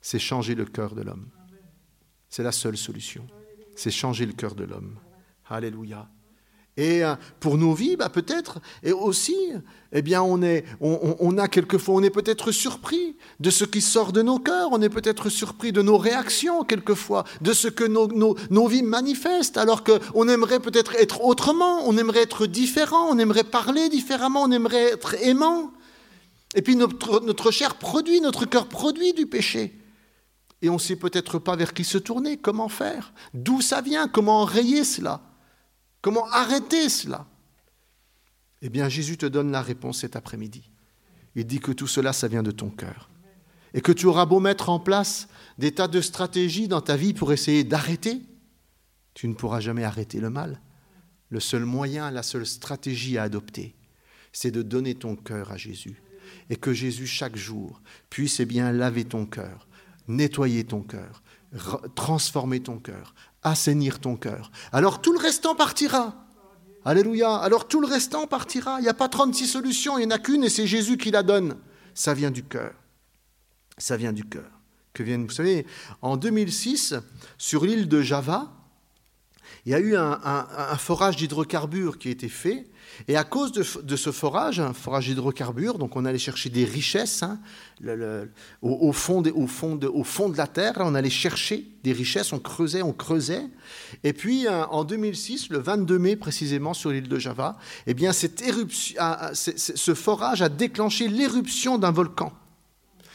C'est 0.00 0.18
changer 0.18 0.54
le 0.54 0.64
cœur 0.64 0.94
de 0.94 1.02
l'homme. 1.02 1.28
C'est 2.34 2.42
la 2.42 2.50
seule 2.50 2.76
solution. 2.76 3.24
C'est 3.76 3.92
changer 3.92 4.26
le 4.26 4.32
cœur 4.32 4.56
de 4.56 4.64
l'homme. 4.64 4.98
Alléluia. 5.48 6.08
Et 6.76 7.04
euh, 7.04 7.14
pour 7.38 7.56
nos 7.56 7.74
vies, 7.74 7.94
bah, 7.94 8.08
peut-être, 8.08 8.58
et 8.82 8.90
aussi, 8.90 9.36
eh 9.92 10.02
bien, 10.02 10.20
on, 10.20 10.42
est, 10.42 10.64
on, 10.80 11.38
a 11.38 11.46
quelquefois, 11.46 11.94
on 11.94 12.02
est 12.02 12.10
peut-être 12.10 12.50
surpris 12.50 13.16
de 13.38 13.50
ce 13.50 13.64
qui 13.64 13.80
sort 13.80 14.10
de 14.10 14.20
nos 14.20 14.40
cœurs, 14.40 14.70
on 14.72 14.82
est 14.82 14.88
peut-être 14.88 15.28
surpris 15.28 15.70
de 15.70 15.80
nos 15.80 15.96
réactions, 15.96 16.64
quelquefois, 16.64 17.22
de 17.40 17.52
ce 17.52 17.68
que 17.68 17.84
nos, 17.84 18.66
vies 18.66 18.82
manifestent, 18.82 19.56
alors 19.56 19.84
qu'on 19.84 20.26
aimerait 20.26 20.58
peut-être 20.58 20.96
être 20.96 21.22
autrement, 21.22 21.88
on 21.88 21.96
aimerait 21.96 22.22
être 22.22 22.48
différent, 22.48 23.06
on 23.10 23.18
aimerait 23.20 23.44
parler 23.44 23.88
différemment, 23.88 24.42
on 24.42 24.50
aimerait 24.50 24.94
être 24.94 25.14
aimant. 25.22 25.70
Et 26.56 26.62
puis 26.62 26.74
notre, 26.74 27.20
notre 27.20 27.52
chair 27.52 27.76
produit, 27.76 28.20
notre 28.20 28.44
cœur 28.44 28.66
produit 28.66 29.12
du 29.12 29.26
péché 29.26 29.78
et 30.64 30.70
on 30.70 30.74
ne 30.74 30.78
sait 30.78 30.96
peut-être 30.96 31.38
pas 31.38 31.56
vers 31.56 31.74
qui 31.74 31.84
se 31.84 31.98
tourner, 31.98 32.38
comment 32.38 32.70
faire, 32.70 33.12
d'où 33.34 33.60
ça 33.60 33.82
vient, 33.82 34.08
comment 34.08 34.40
enrayer 34.40 34.82
cela, 34.82 35.20
comment 36.00 36.26
arrêter 36.30 36.88
cela. 36.88 37.26
Eh 38.62 38.70
bien, 38.70 38.88
Jésus 38.88 39.18
te 39.18 39.26
donne 39.26 39.52
la 39.52 39.60
réponse 39.60 39.98
cet 39.98 40.16
après-midi. 40.16 40.70
Il 41.34 41.46
dit 41.46 41.60
que 41.60 41.70
tout 41.70 41.86
cela, 41.86 42.14
ça 42.14 42.28
vient 42.28 42.42
de 42.42 42.50
ton 42.50 42.70
cœur. 42.70 43.10
Et 43.74 43.82
que 43.82 43.92
tu 43.92 44.06
auras 44.06 44.24
beau 44.24 44.40
mettre 44.40 44.70
en 44.70 44.80
place 44.80 45.28
des 45.58 45.72
tas 45.74 45.86
de 45.86 46.00
stratégies 46.00 46.66
dans 46.66 46.80
ta 46.80 46.96
vie 46.96 47.12
pour 47.12 47.30
essayer 47.30 47.62
d'arrêter, 47.62 48.22
tu 49.12 49.28
ne 49.28 49.34
pourras 49.34 49.60
jamais 49.60 49.84
arrêter 49.84 50.18
le 50.18 50.30
mal. 50.30 50.62
Le 51.28 51.40
seul 51.40 51.66
moyen, 51.66 52.10
la 52.10 52.22
seule 52.22 52.46
stratégie 52.46 53.18
à 53.18 53.24
adopter, 53.24 53.74
c'est 54.32 54.50
de 54.50 54.62
donner 54.62 54.94
ton 54.94 55.14
cœur 55.14 55.52
à 55.52 55.58
Jésus. 55.58 56.00
Et 56.48 56.56
que 56.56 56.72
Jésus, 56.72 57.06
chaque 57.06 57.36
jour, 57.36 57.82
puisse 58.08 58.40
eh 58.40 58.46
bien 58.46 58.72
laver 58.72 59.04
ton 59.04 59.26
cœur, 59.26 59.68
nettoyer 60.08 60.64
ton 60.64 60.82
cœur, 60.82 61.22
transformer 61.94 62.60
ton 62.60 62.78
cœur, 62.78 63.14
assainir 63.42 64.00
ton 64.00 64.16
cœur. 64.16 64.50
Alors 64.72 65.00
tout 65.00 65.12
le 65.12 65.18
restant 65.18 65.54
partira. 65.54 66.26
Alléluia. 66.84 67.36
Alors 67.36 67.66
tout 67.66 67.80
le 67.80 67.86
restant 67.86 68.26
partira. 68.26 68.78
Il 68.78 68.82
n'y 68.82 68.88
a 68.88 68.94
pas 68.94 69.08
36 69.08 69.46
solutions, 69.46 69.98
il 69.98 70.06
n'y 70.06 70.12
en 70.12 70.16
a 70.16 70.18
qu'une 70.18 70.44
et 70.44 70.50
c'est 70.50 70.66
Jésus 70.66 70.96
qui 70.96 71.10
la 71.10 71.22
donne. 71.22 71.56
Ça 71.94 72.14
vient 72.14 72.30
du 72.30 72.44
cœur. 72.44 72.74
Ça 73.78 73.96
vient 73.96 74.12
du 74.12 74.24
cœur. 74.24 74.50
Que 74.92 75.02
viennent, 75.02 75.24
vous 75.26 75.32
savez, 75.32 75.66
en 76.02 76.16
2006, 76.16 76.94
sur 77.36 77.64
l'île 77.64 77.88
de 77.88 78.00
Java, 78.00 78.52
il 79.66 79.72
y 79.72 79.74
a 79.74 79.80
eu 79.80 79.96
un, 79.96 80.18
forage 80.76 81.16
d'hydrocarbures 81.16 81.98
qui 81.98 82.08
a 82.08 82.10
été 82.10 82.28
fait 82.28 82.66
et 83.08 83.16
à 83.16 83.24
cause 83.24 83.52
de, 83.52 83.96
ce 83.96 84.12
forage, 84.12 84.60
un 84.60 84.72
forage 84.72 85.06
d'hydrocarbures, 85.06 85.78
donc 85.78 85.96
on 85.96 86.04
allait 86.04 86.18
chercher 86.18 86.48
des 86.48 86.64
richesses 86.64 87.22
hein, 87.22 87.40
au, 88.62 88.92
fond 88.92 89.20
de, 89.20 89.30
au, 89.30 89.46
fond 89.46 89.78
au, 89.82 90.04
fond 90.04 90.28
de, 90.28 90.36
la 90.36 90.46
terre, 90.46 90.74
on 90.78 90.94
allait 90.94 91.10
chercher 91.10 91.66
des 91.82 91.92
richesses, 91.92 92.32
on 92.32 92.38
creusait, 92.38 92.82
on 92.82 92.92
creusait. 92.92 93.46
Et 94.04 94.12
puis 94.12 94.46
euh, 94.46 94.64
en 94.66 94.84
2006, 94.84 95.48
le 95.50 95.58
22 95.58 95.98
mai 95.98 96.16
précisément 96.16 96.72
sur 96.72 96.90
l'île 96.90 97.08
de 97.08 97.18
Java, 97.18 97.56
eh 97.86 97.94
bien, 97.94 98.12
cette 98.12 98.42
éruption, 98.42 99.00
ce 99.32 99.94
forage 99.94 100.42
a 100.42 100.48
déclenché 100.48 101.08
l'éruption 101.08 101.78
d'un 101.78 101.90
volcan 101.90 102.32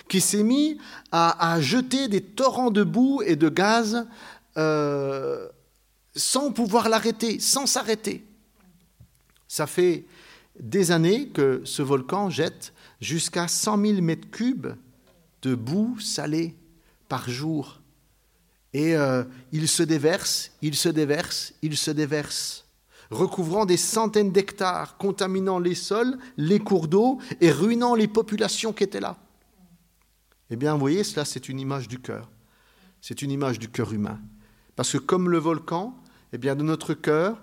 qui 0.09 0.19
s'est 0.19 0.43
mis 0.43 0.77
à, 1.11 1.61
jeter 1.61 2.09
des 2.09 2.21
torrents 2.21 2.71
de 2.71 2.83
boue 2.83 3.21
et 3.25 3.35
de 3.35 3.47
gaz 3.47 4.07
euh, 4.57 5.47
sans 6.19 6.51
pouvoir 6.51 6.89
l'arrêter, 6.89 7.39
sans 7.39 7.65
s'arrêter. 7.65 8.25
Ça 9.47 9.65
fait 9.65 10.05
des 10.59 10.91
années 10.91 11.29
que 11.29 11.61
ce 11.63 11.81
volcan 11.81 12.29
jette 12.29 12.73
jusqu'à 12.99 13.47
100 13.47 13.81
000 13.81 14.01
mètres 14.01 14.29
cubes 14.29 14.67
de 15.41 15.55
boue 15.55 15.97
salée 15.99 16.55
par 17.07 17.29
jour. 17.29 17.79
Et 18.73 18.95
euh, 18.95 19.23
il 19.51 19.67
se 19.67 19.81
déverse, 19.81 20.51
il 20.61 20.75
se 20.75 20.89
déverse, 20.89 21.53
il 21.61 21.75
se 21.77 21.89
déverse, 21.89 22.65
recouvrant 23.09 23.65
des 23.65 23.77
centaines 23.77 24.31
d'hectares, 24.31 24.97
contaminant 24.97 25.57
les 25.57 25.73
sols, 25.73 26.19
les 26.37 26.59
cours 26.59 26.87
d'eau 26.87 27.19
et 27.41 27.51
ruinant 27.51 27.95
les 27.95 28.07
populations 28.07 28.73
qui 28.73 28.83
étaient 28.83 28.99
là. 28.99 29.17
Eh 30.51 30.55
bien, 30.55 30.73
vous 30.73 30.79
voyez, 30.79 31.03
cela, 31.03 31.25
c'est 31.25 31.49
une 31.49 31.59
image 31.59 31.87
du 31.87 31.99
cœur. 31.99 32.29
C'est 33.01 33.21
une 33.21 33.31
image 33.31 33.57
du 33.57 33.69
cœur 33.69 33.93
humain. 33.93 34.19
Parce 34.75 34.91
que 34.91 34.97
comme 34.97 35.29
le 35.29 35.37
volcan, 35.37 35.95
eh 36.33 36.37
bien, 36.37 36.55
de 36.55 36.63
notre 36.63 36.93
cœur, 36.93 37.41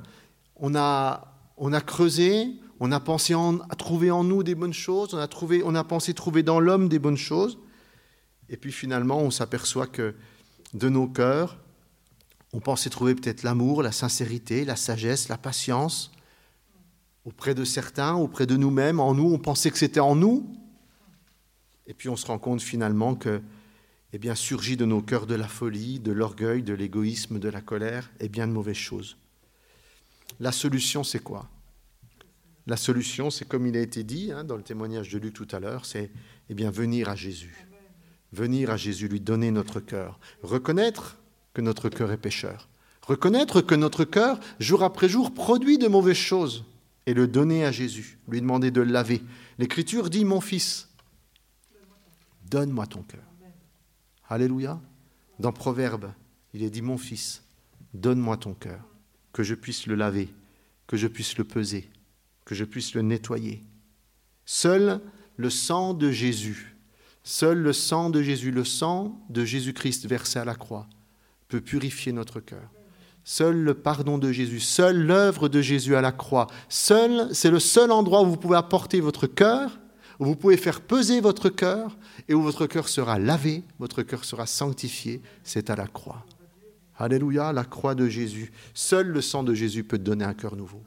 on 0.56 0.74
a 0.74 1.32
on 1.56 1.72
a 1.72 1.80
creusé, 1.80 2.54
on 2.80 2.92
a 2.92 3.00
pensé 3.00 3.34
à 3.34 3.76
trouver 3.76 4.10
en 4.10 4.24
nous 4.24 4.42
des 4.42 4.54
bonnes 4.54 4.74
choses, 4.74 5.14
on 5.14 5.18
a, 5.18 5.28
trouvé, 5.28 5.62
on 5.64 5.74
a 5.74 5.84
pensé 5.84 6.12
trouver 6.14 6.42
dans 6.42 6.60
l'homme 6.60 6.88
des 6.88 6.98
bonnes 6.98 7.16
choses, 7.16 7.58
et 8.48 8.56
puis 8.56 8.72
finalement 8.72 9.18
on 9.18 9.30
s'aperçoit 9.30 9.86
que 9.86 10.14
de 10.74 10.88
nos 10.88 11.06
cœurs, 11.06 11.58
on 12.52 12.60
pensait 12.60 12.90
trouver 12.90 13.14
peut-être 13.14 13.42
l'amour, 13.42 13.82
la 13.82 13.92
sincérité, 13.92 14.64
la 14.64 14.76
sagesse, 14.76 15.28
la 15.28 15.38
patience, 15.38 16.12
auprès 17.24 17.54
de 17.54 17.64
certains, 17.64 18.14
auprès 18.14 18.46
de 18.46 18.56
nous-mêmes, 18.56 19.00
en 19.00 19.14
nous, 19.14 19.32
on 19.32 19.38
pensait 19.38 19.70
que 19.70 19.78
c'était 19.78 20.00
en 20.00 20.14
nous, 20.14 20.46
et 21.86 21.94
puis 21.94 22.08
on 22.08 22.16
se 22.16 22.26
rend 22.26 22.38
compte 22.38 22.60
finalement 22.60 23.14
que, 23.14 23.40
eh 24.16 24.18
bien, 24.18 24.34
surgit 24.34 24.78
de 24.78 24.86
nos 24.86 25.02
cœurs 25.02 25.26
de 25.26 25.34
la 25.34 25.46
folie, 25.46 26.00
de 26.00 26.10
l'orgueil, 26.10 26.62
de 26.62 26.72
l'égoïsme, 26.72 27.38
de 27.38 27.50
la 27.50 27.60
colère, 27.60 28.10
et 28.18 28.30
bien 28.30 28.46
de 28.46 28.52
mauvaises 28.52 28.74
choses. 28.74 29.18
La 30.40 30.52
solution, 30.52 31.04
c'est 31.04 31.18
quoi? 31.18 31.50
La 32.66 32.78
solution, 32.78 33.28
c'est 33.28 33.46
comme 33.46 33.66
il 33.66 33.76
a 33.76 33.80
été 33.82 34.04
dit 34.04 34.32
hein, 34.32 34.42
dans 34.42 34.56
le 34.56 34.62
témoignage 34.62 35.10
de 35.10 35.18
Luc 35.18 35.34
tout 35.34 35.46
à 35.52 35.60
l'heure, 35.60 35.84
c'est 35.84 36.10
eh 36.48 36.54
bien 36.54 36.70
venir 36.70 37.10
à 37.10 37.14
Jésus. 37.14 37.66
Venir 38.32 38.70
à 38.70 38.78
Jésus, 38.78 39.06
lui 39.06 39.20
donner 39.20 39.50
notre 39.50 39.80
cœur. 39.80 40.18
Reconnaître 40.42 41.18
que 41.52 41.60
notre 41.60 41.90
cœur 41.90 42.10
est 42.10 42.16
pécheur. 42.16 42.70
Reconnaître 43.02 43.60
que 43.60 43.74
notre 43.74 44.04
cœur, 44.04 44.40
jour 44.58 44.82
après 44.82 45.10
jour, 45.10 45.34
produit 45.34 45.76
de 45.76 45.88
mauvaises 45.88 46.16
choses. 46.16 46.64
Et 47.04 47.12
le 47.12 47.28
donner 47.28 47.66
à 47.66 47.70
Jésus. 47.70 48.18
Lui 48.28 48.40
demander 48.40 48.70
de 48.70 48.80
le 48.80 48.92
laver. 48.92 49.20
L'Écriture 49.58 50.08
dit, 50.08 50.24
mon 50.24 50.40
fils, 50.40 50.88
donne-moi 52.48 52.86
ton 52.86 53.02
cœur. 53.02 53.20
Alléluia. 54.28 54.80
Dans 55.38 55.52
Proverbe, 55.52 56.12
il 56.52 56.62
est 56.62 56.70
dit, 56.70 56.82
mon 56.82 56.98
fils, 56.98 57.44
donne-moi 57.94 58.36
ton 58.36 58.54
cœur 58.54 58.80
que 59.32 59.42
je 59.42 59.54
puisse 59.54 59.86
le 59.86 59.94
laver, 59.94 60.32
que 60.86 60.96
je 60.96 61.06
puisse 61.06 61.36
le 61.36 61.44
peser, 61.44 61.90
que 62.44 62.54
je 62.54 62.64
puisse 62.64 62.94
le 62.94 63.02
nettoyer. 63.02 63.62
Seul 64.46 65.00
le 65.36 65.50
sang 65.50 65.92
de 65.92 66.10
Jésus, 66.10 66.76
seul 67.22 67.58
le 67.58 67.72
sang 67.74 68.08
de 68.08 68.22
Jésus, 68.22 68.50
le 68.50 68.64
sang 68.64 69.20
de 69.28 69.44
Jésus-Christ 69.44 70.06
versé 70.06 70.38
à 70.38 70.44
la 70.44 70.54
croix, 70.54 70.88
peut 71.48 71.60
purifier 71.60 72.12
notre 72.12 72.40
cœur. 72.40 72.70
Seul 73.24 73.56
le 73.56 73.74
pardon 73.74 74.18
de 74.18 74.32
Jésus, 74.32 74.60
seule 74.60 75.04
l'œuvre 75.04 75.48
de 75.48 75.60
Jésus 75.60 75.96
à 75.96 76.00
la 76.00 76.12
croix, 76.12 76.46
seul, 76.68 77.28
c'est 77.34 77.50
le 77.50 77.60
seul 77.60 77.90
endroit 77.90 78.22
où 78.22 78.26
vous 78.26 78.36
pouvez 78.36 78.56
apporter 78.56 79.00
votre 79.00 79.26
cœur, 79.26 79.78
où 80.18 80.24
vous 80.24 80.36
pouvez 80.36 80.56
faire 80.56 80.80
peser 80.80 81.20
votre 81.20 81.48
cœur 81.48 81.96
et 82.28 82.34
où 82.34 82.42
votre 82.42 82.66
cœur 82.66 82.88
sera 82.88 83.18
lavé, 83.18 83.64
votre 83.78 84.02
cœur 84.02 84.24
sera 84.24 84.46
sanctifié, 84.46 85.20
c'est 85.42 85.70
à 85.70 85.76
la 85.76 85.86
croix. 85.86 86.24
Alléluia, 86.98 87.52
la 87.52 87.64
croix 87.64 87.94
de 87.94 88.08
Jésus. 88.08 88.52
Seul 88.72 89.08
le 89.08 89.20
sang 89.20 89.42
de 89.42 89.54
Jésus 89.54 89.84
peut 89.84 89.98
donner 89.98 90.24
un 90.24 90.34
cœur 90.34 90.56
nouveau. 90.56 90.82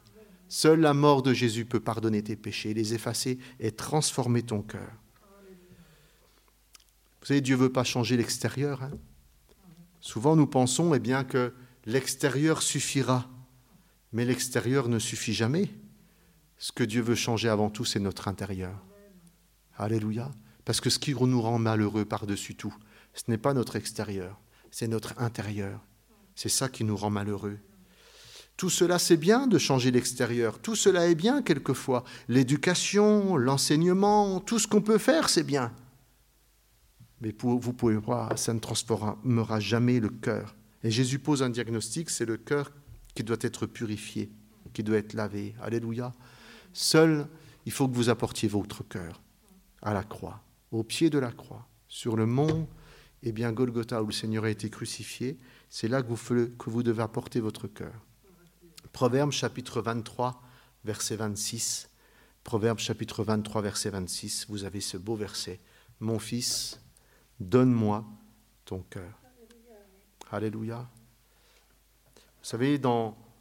Seule 0.48 0.80
la 0.80 0.96
mort 0.96 1.22
de 1.22 1.34
Jésus 1.34 1.65
peut 1.65 1.80
pardonner 1.80 2.24
tes 2.24 2.36
péchés, 2.36 2.74
les 2.74 2.96
effacer 2.96 3.38
et 3.60 3.72
transformer 3.72 4.42
ton 4.42 4.63
cœur. 4.63 4.92
Vous 7.22 7.28
savez, 7.28 7.42
Dieu 7.42 7.56
ne 7.56 7.62
veut 7.62 7.72
pas 7.72 7.84
changer 7.84 8.18
l'extérieur. 8.18 8.82
Hein. 8.82 8.92
Souvent, 10.02 10.36
nous 10.36 10.48
pensons 10.48 10.96
eh 10.96 11.00
bien, 11.00 11.24
que 11.24 11.54
l'extérieur 11.86 12.63
suffira, 12.63 13.30
mais 14.12 14.26
l'extérieur 14.26 14.89
ne 14.89 14.98
suffit 14.98 15.34
jamais. 15.34 15.70
Ce 16.58 16.72
que 16.72 16.84
Dieu 16.84 17.02
veut 17.02 17.15
changer 17.15 17.50
avant 17.50 17.70
tout, 17.70 17.86
c'est 17.86 18.00
notre 18.00 18.28
intérieur. 18.28 18.74
Alléluia. 19.80 20.30
Parce 20.65 20.82
que 20.82 20.89
ce 20.89 21.00
qui 21.00 21.15
nous 21.15 21.42
rend 21.42 21.58
malheureux 21.58 22.06
par-dessus 22.06 22.54
tout, 22.54 22.76
ce 23.13 23.24
n'est 23.28 23.38
pas 23.38 23.54
notre 23.54 23.76
extérieur, 23.76 24.39
c'est 24.70 24.88
notre 24.88 25.20
intérieur. 25.20 25.84
C'est 26.36 26.50
ça 26.50 26.70
qui 26.70 26.84
nous 26.84 26.96
rend 26.96 27.10
malheureux. 27.10 27.58
Tout 28.56 28.70
cela, 28.70 29.00
c'est 29.00 29.18
bien 29.18 29.48
de 29.48 29.58
changer 29.58 29.89
l'extérieur. 29.89 30.60
Tout 30.60 30.76
cela 30.76 31.08
est 31.08 31.15
bien 31.15 31.42
quelquefois. 31.42 32.04
L'éducation, 32.28 33.38
l'enseignement, 33.38 34.42
tout 34.42 34.60
ce 34.60 34.68
qu'on 34.68 34.82
peut 34.82 34.98
faire, 34.98 35.30
c'est 35.30 35.44
bien. 35.44 35.74
Mais 37.22 37.34
vous 37.42 37.74
pouvez 37.74 37.96
voir, 37.96 38.38
ça 38.38 38.54
ne 38.54 38.60
transformera 38.60 39.60
jamais 39.60 40.00
le 40.00 40.10
cœur. 40.10 40.56
Et 40.84 40.92
Jésus 40.92 41.20
pose 41.20 41.42
un 41.42 41.50
diagnostic, 41.50 42.10
c'est 42.10 42.26
le 42.26 42.38
cœur 42.38 42.72
qui 43.15 43.24
doit 43.24 43.38
être 43.42 43.65
purifié, 43.65 44.30
qui 44.74 44.84
doit 44.84 44.98
être 44.98 45.13
lavé. 45.13 45.56
Alléluia. 45.62 46.13
Seul, 46.74 47.28
il 47.65 47.72
faut 47.72 47.88
que 47.88 47.96
vous 47.96 48.10
apportiez 48.10 48.48
votre 48.48 48.88
cœur 48.88 49.22
à 49.82 49.94
la 49.94 50.04
croix, 50.04 50.42
au 50.72 50.84
pied 50.84 51.10
de 51.10 51.20
la 51.20 51.32
croix, 51.32 51.68
sur 51.88 52.15
le 52.15 52.26
mont, 52.26 52.68
eh 53.24 53.32
bien 53.32 53.52
Golgotha 53.52 54.02
où 54.02 54.08
le 54.08 54.13
Seigneur 54.13 54.46
a 54.46 54.50
été 54.50 54.70
crucifié. 54.70 55.38
C'est 55.70 55.88
là 55.88 56.02
que 56.02 56.08
vous, 56.08 56.15
que 56.15 56.70
vous 56.70 56.84
devez 56.84 57.04
apporter 57.04 57.39
votre 57.39 57.68
cœur. 57.68 57.94
Proverbe 58.94 59.32
chapitre 59.32 59.82
23, 59.82 60.42
verset 60.86 61.15
26. 61.15 61.89
Proverbe 62.44 62.80
chapitre 62.80 63.24
23, 63.24 63.62
verset 63.62 63.89
26. 63.89 64.48
Vous 64.50 64.63
avez 64.63 64.82
ce 64.82 64.98
beau 64.98 65.15
verset. 65.15 65.60
Mon 66.00 66.18
fils, 66.18 66.80
donne-moi 67.39 68.06
ton 68.65 68.80
cœur. 68.89 69.20
Alléluia. 70.32 70.88
Vous 72.15 72.46
savez, 72.46 72.80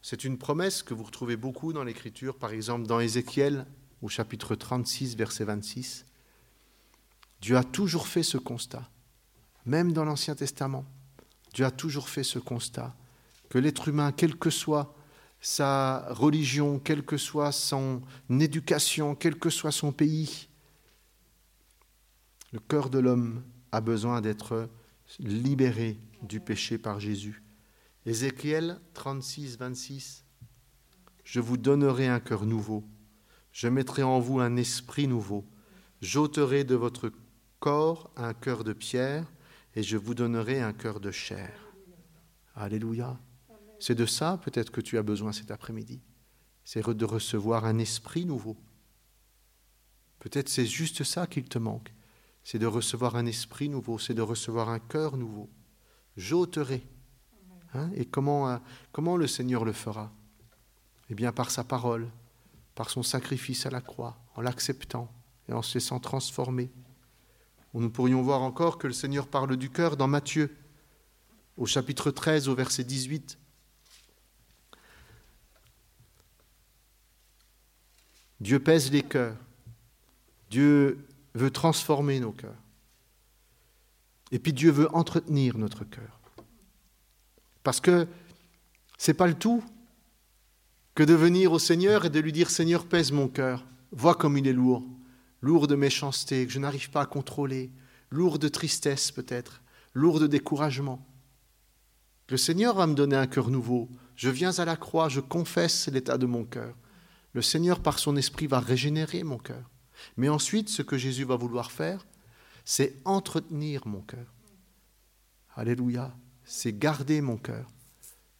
c'est 0.02 0.24
une 0.24 0.38
promesse 0.38 0.82
que 0.82 0.94
vous 0.94 1.04
retrouvez 1.04 1.36
beaucoup 1.36 1.72
dans 1.72 1.84
l'Écriture, 1.84 2.36
par 2.36 2.50
exemple 2.50 2.86
dans 2.86 2.98
Ézéchiel, 2.98 3.66
au 4.02 4.08
chapitre 4.08 4.54
36, 4.54 5.16
verset 5.16 5.44
26. 5.44 6.04
Dieu 7.40 7.56
a 7.56 7.64
toujours 7.64 8.08
fait 8.08 8.22
ce 8.22 8.38
constat, 8.38 8.88
même 9.64 9.92
dans 9.92 10.04
l'Ancien 10.04 10.34
Testament. 10.34 10.84
Dieu 11.54 11.64
a 11.64 11.70
toujours 11.70 12.08
fait 12.08 12.24
ce 12.24 12.38
constat 12.38 12.94
que 13.48 13.58
l'être 13.58 13.88
humain, 13.88 14.12
quel 14.12 14.36
que 14.36 14.50
soit 14.50 14.94
sa 15.40 16.12
religion, 16.12 16.78
quelle 16.78 17.04
que 17.04 17.16
soit 17.16 17.52
son 17.52 18.02
éducation, 18.28 19.14
quel 19.14 19.38
que 19.38 19.50
soit 19.50 19.72
son 19.72 19.92
pays. 19.92 20.48
Le 22.52 22.58
cœur 22.58 22.90
de 22.90 22.98
l'homme 22.98 23.44
a 23.72 23.80
besoin 23.80 24.20
d'être 24.20 24.68
libéré 25.18 25.98
du 26.22 26.40
péché 26.40 26.78
par 26.78 26.98
Jésus. 27.00 27.42
Ézéchiel 28.06 28.80
36, 28.94 29.58
26. 29.58 30.24
Je 31.24 31.40
vous 31.40 31.56
donnerai 31.56 32.08
un 32.08 32.20
cœur 32.20 32.46
nouveau. 32.46 32.84
Je 33.52 33.68
mettrai 33.68 34.02
en 34.02 34.18
vous 34.18 34.40
un 34.40 34.56
esprit 34.56 35.06
nouveau. 35.06 35.44
J'ôterai 36.00 36.64
de 36.64 36.74
votre 36.74 37.12
corps 37.58 38.10
un 38.16 38.34
cœur 38.34 38.64
de 38.64 38.72
pierre 38.72 39.24
et 39.74 39.82
je 39.82 39.96
vous 39.96 40.14
donnerai 40.14 40.60
un 40.60 40.72
cœur 40.72 41.00
de 41.00 41.10
chair. 41.10 41.50
Alléluia. 42.54 43.18
C'est 43.78 43.94
de 43.94 44.06
ça 44.06 44.40
peut-être 44.44 44.70
que 44.70 44.80
tu 44.80 44.98
as 44.98 45.02
besoin 45.02 45.32
cet 45.32 45.50
après-midi. 45.50 46.00
C'est 46.64 46.86
de 46.86 47.04
recevoir 47.04 47.64
un 47.64 47.78
esprit 47.78 48.24
nouveau. 48.24 48.56
Peut-être 50.18 50.48
c'est 50.48 50.66
juste 50.66 51.04
ça 51.04 51.26
qu'il 51.26 51.44
te 51.44 51.58
manque. 51.58 51.92
C'est 52.42 52.58
de 52.58 52.66
recevoir 52.66 53.16
un 53.16 53.26
esprit 53.26 53.68
nouveau, 53.68 53.98
c'est 53.98 54.14
de 54.14 54.22
recevoir 54.22 54.68
un 54.68 54.78
cœur 54.78 55.16
nouveau. 55.16 55.48
J'ôterai. 56.16 56.82
Hein, 57.74 57.90
et 57.94 58.06
comment, 58.06 58.48
euh, 58.48 58.58
comment 58.92 59.16
le 59.16 59.26
Seigneur 59.26 59.64
le 59.64 59.72
fera? 59.72 60.10
Eh 61.10 61.14
bien 61.14 61.32
par 61.32 61.50
sa 61.50 61.62
parole, 61.62 62.08
par 62.74 62.90
son 62.90 63.02
sacrifice 63.02 63.66
à 63.66 63.70
la 63.70 63.80
croix, 63.80 64.16
en 64.34 64.40
l'acceptant 64.40 65.12
et 65.48 65.52
en 65.52 65.62
se 65.62 65.74
laissant 65.74 66.00
transformer. 66.00 66.70
Nous 67.80 67.90
pourrions 67.90 68.22
voir 68.22 68.42
encore 68.42 68.76
que 68.76 68.88
le 68.88 68.92
Seigneur 68.92 69.28
parle 69.28 69.56
du 69.56 69.70
cœur 69.70 69.96
dans 69.96 70.08
Matthieu, 70.08 70.52
au 71.56 71.64
chapitre 71.64 72.10
13, 72.10 72.48
au 72.48 72.54
verset 72.56 72.82
18. 72.82 73.38
Dieu 78.40 78.58
pèse 78.58 78.90
les 78.90 79.02
cœurs. 79.02 79.36
Dieu 80.50 81.06
veut 81.34 81.52
transformer 81.52 82.18
nos 82.18 82.32
cœurs. 82.32 82.60
Et 84.32 84.40
puis 84.40 84.52
Dieu 84.52 84.72
veut 84.72 84.92
entretenir 84.92 85.56
notre 85.56 85.84
cœur. 85.84 86.20
Parce 87.62 87.80
que 87.80 88.08
ce 88.98 89.10
n'est 89.10 89.16
pas 89.16 89.28
le 89.28 89.34
tout 89.34 89.62
que 90.96 91.04
de 91.04 91.14
venir 91.14 91.52
au 91.52 91.60
Seigneur 91.60 92.04
et 92.04 92.10
de 92.10 92.18
lui 92.18 92.32
dire 92.32 92.50
Seigneur, 92.50 92.86
pèse 92.86 93.12
mon 93.12 93.28
cœur. 93.28 93.64
Vois 93.92 94.16
comme 94.16 94.36
il 94.36 94.48
est 94.48 94.52
lourd, 94.52 94.84
lourd 95.40 95.66
de 95.66 95.74
méchanceté, 95.74 96.46
que 96.46 96.52
je 96.52 96.58
n'arrive 96.58 96.90
pas 96.90 97.02
à 97.02 97.06
contrôler, 97.06 97.70
lourd 98.10 98.38
de 98.38 98.48
tristesse 98.48 99.10
peut-être, 99.10 99.62
lourd 99.94 100.20
de 100.20 100.26
découragement. 100.26 101.06
Le 102.28 102.36
Seigneur 102.36 102.74
va 102.74 102.86
me 102.86 102.94
donner 102.94 103.16
un 103.16 103.26
cœur 103.26 103.50
nouveau. 103.50 103.88
Je 104.16 104.28
viens 104.28 104.58
à 104.58 104.64
la 104.64 104.76
croix, 104.76 105.08
je 105.08 105.20
confesse 105.20 105.88
l'état 105.88 106.18
de 106.18 106.26
mon 106.26 106.44
cœur. 106.44 106.74
Le 107.32 107.42
Seigneur, 107.42 107.80
par 107.80 107.98
son 107.98 108.16
esprit, 108.16 108.46
va 108.46 108.60
régénérer 108.60 109.22
mon 109.22 109.38
cœur. 109.38 109.70
Mais 110.16 110.28
ensuite, 110.28 110.68
ce 110.68 110.82
que 110.82 110.98
Jésus 110.98 111.24
va 111.24 111.36
vouloir 111.36 111.70
faire, 111.70 112.06
c'est 112.64 112.96
entretenir 113.04 113.86
mon 113.86 114.00
cœur. 114.02 114.26
Alléluia. 115.54 116.14
C'est 116.44 116.78
garder 116.78 117.20
mon 117.20 117.36
cœur. 117.36 117.70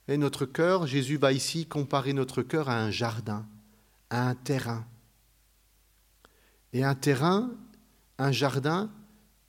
Et 0.07 0.17
notre 0.17 0.47
cœur, 0.47 0.87
Jésus 0.87 1.17
va 1.17 1.33
ici 1.33 1.67
comparer 1.67 2.13
notre 2.13 2.43
cœur 2.43 2.69
à 2.69 2.81
un 2.81 2.91
jardin, 2.91 3.47
à 4.11 4.29
un 4.29 4.35
terrain. 4.35 4.87
Et 6.73 6.85
un 6.85 6.95
terrain, 6.95 7.51
un 8.19 8.33
jardin, 8.33 8.91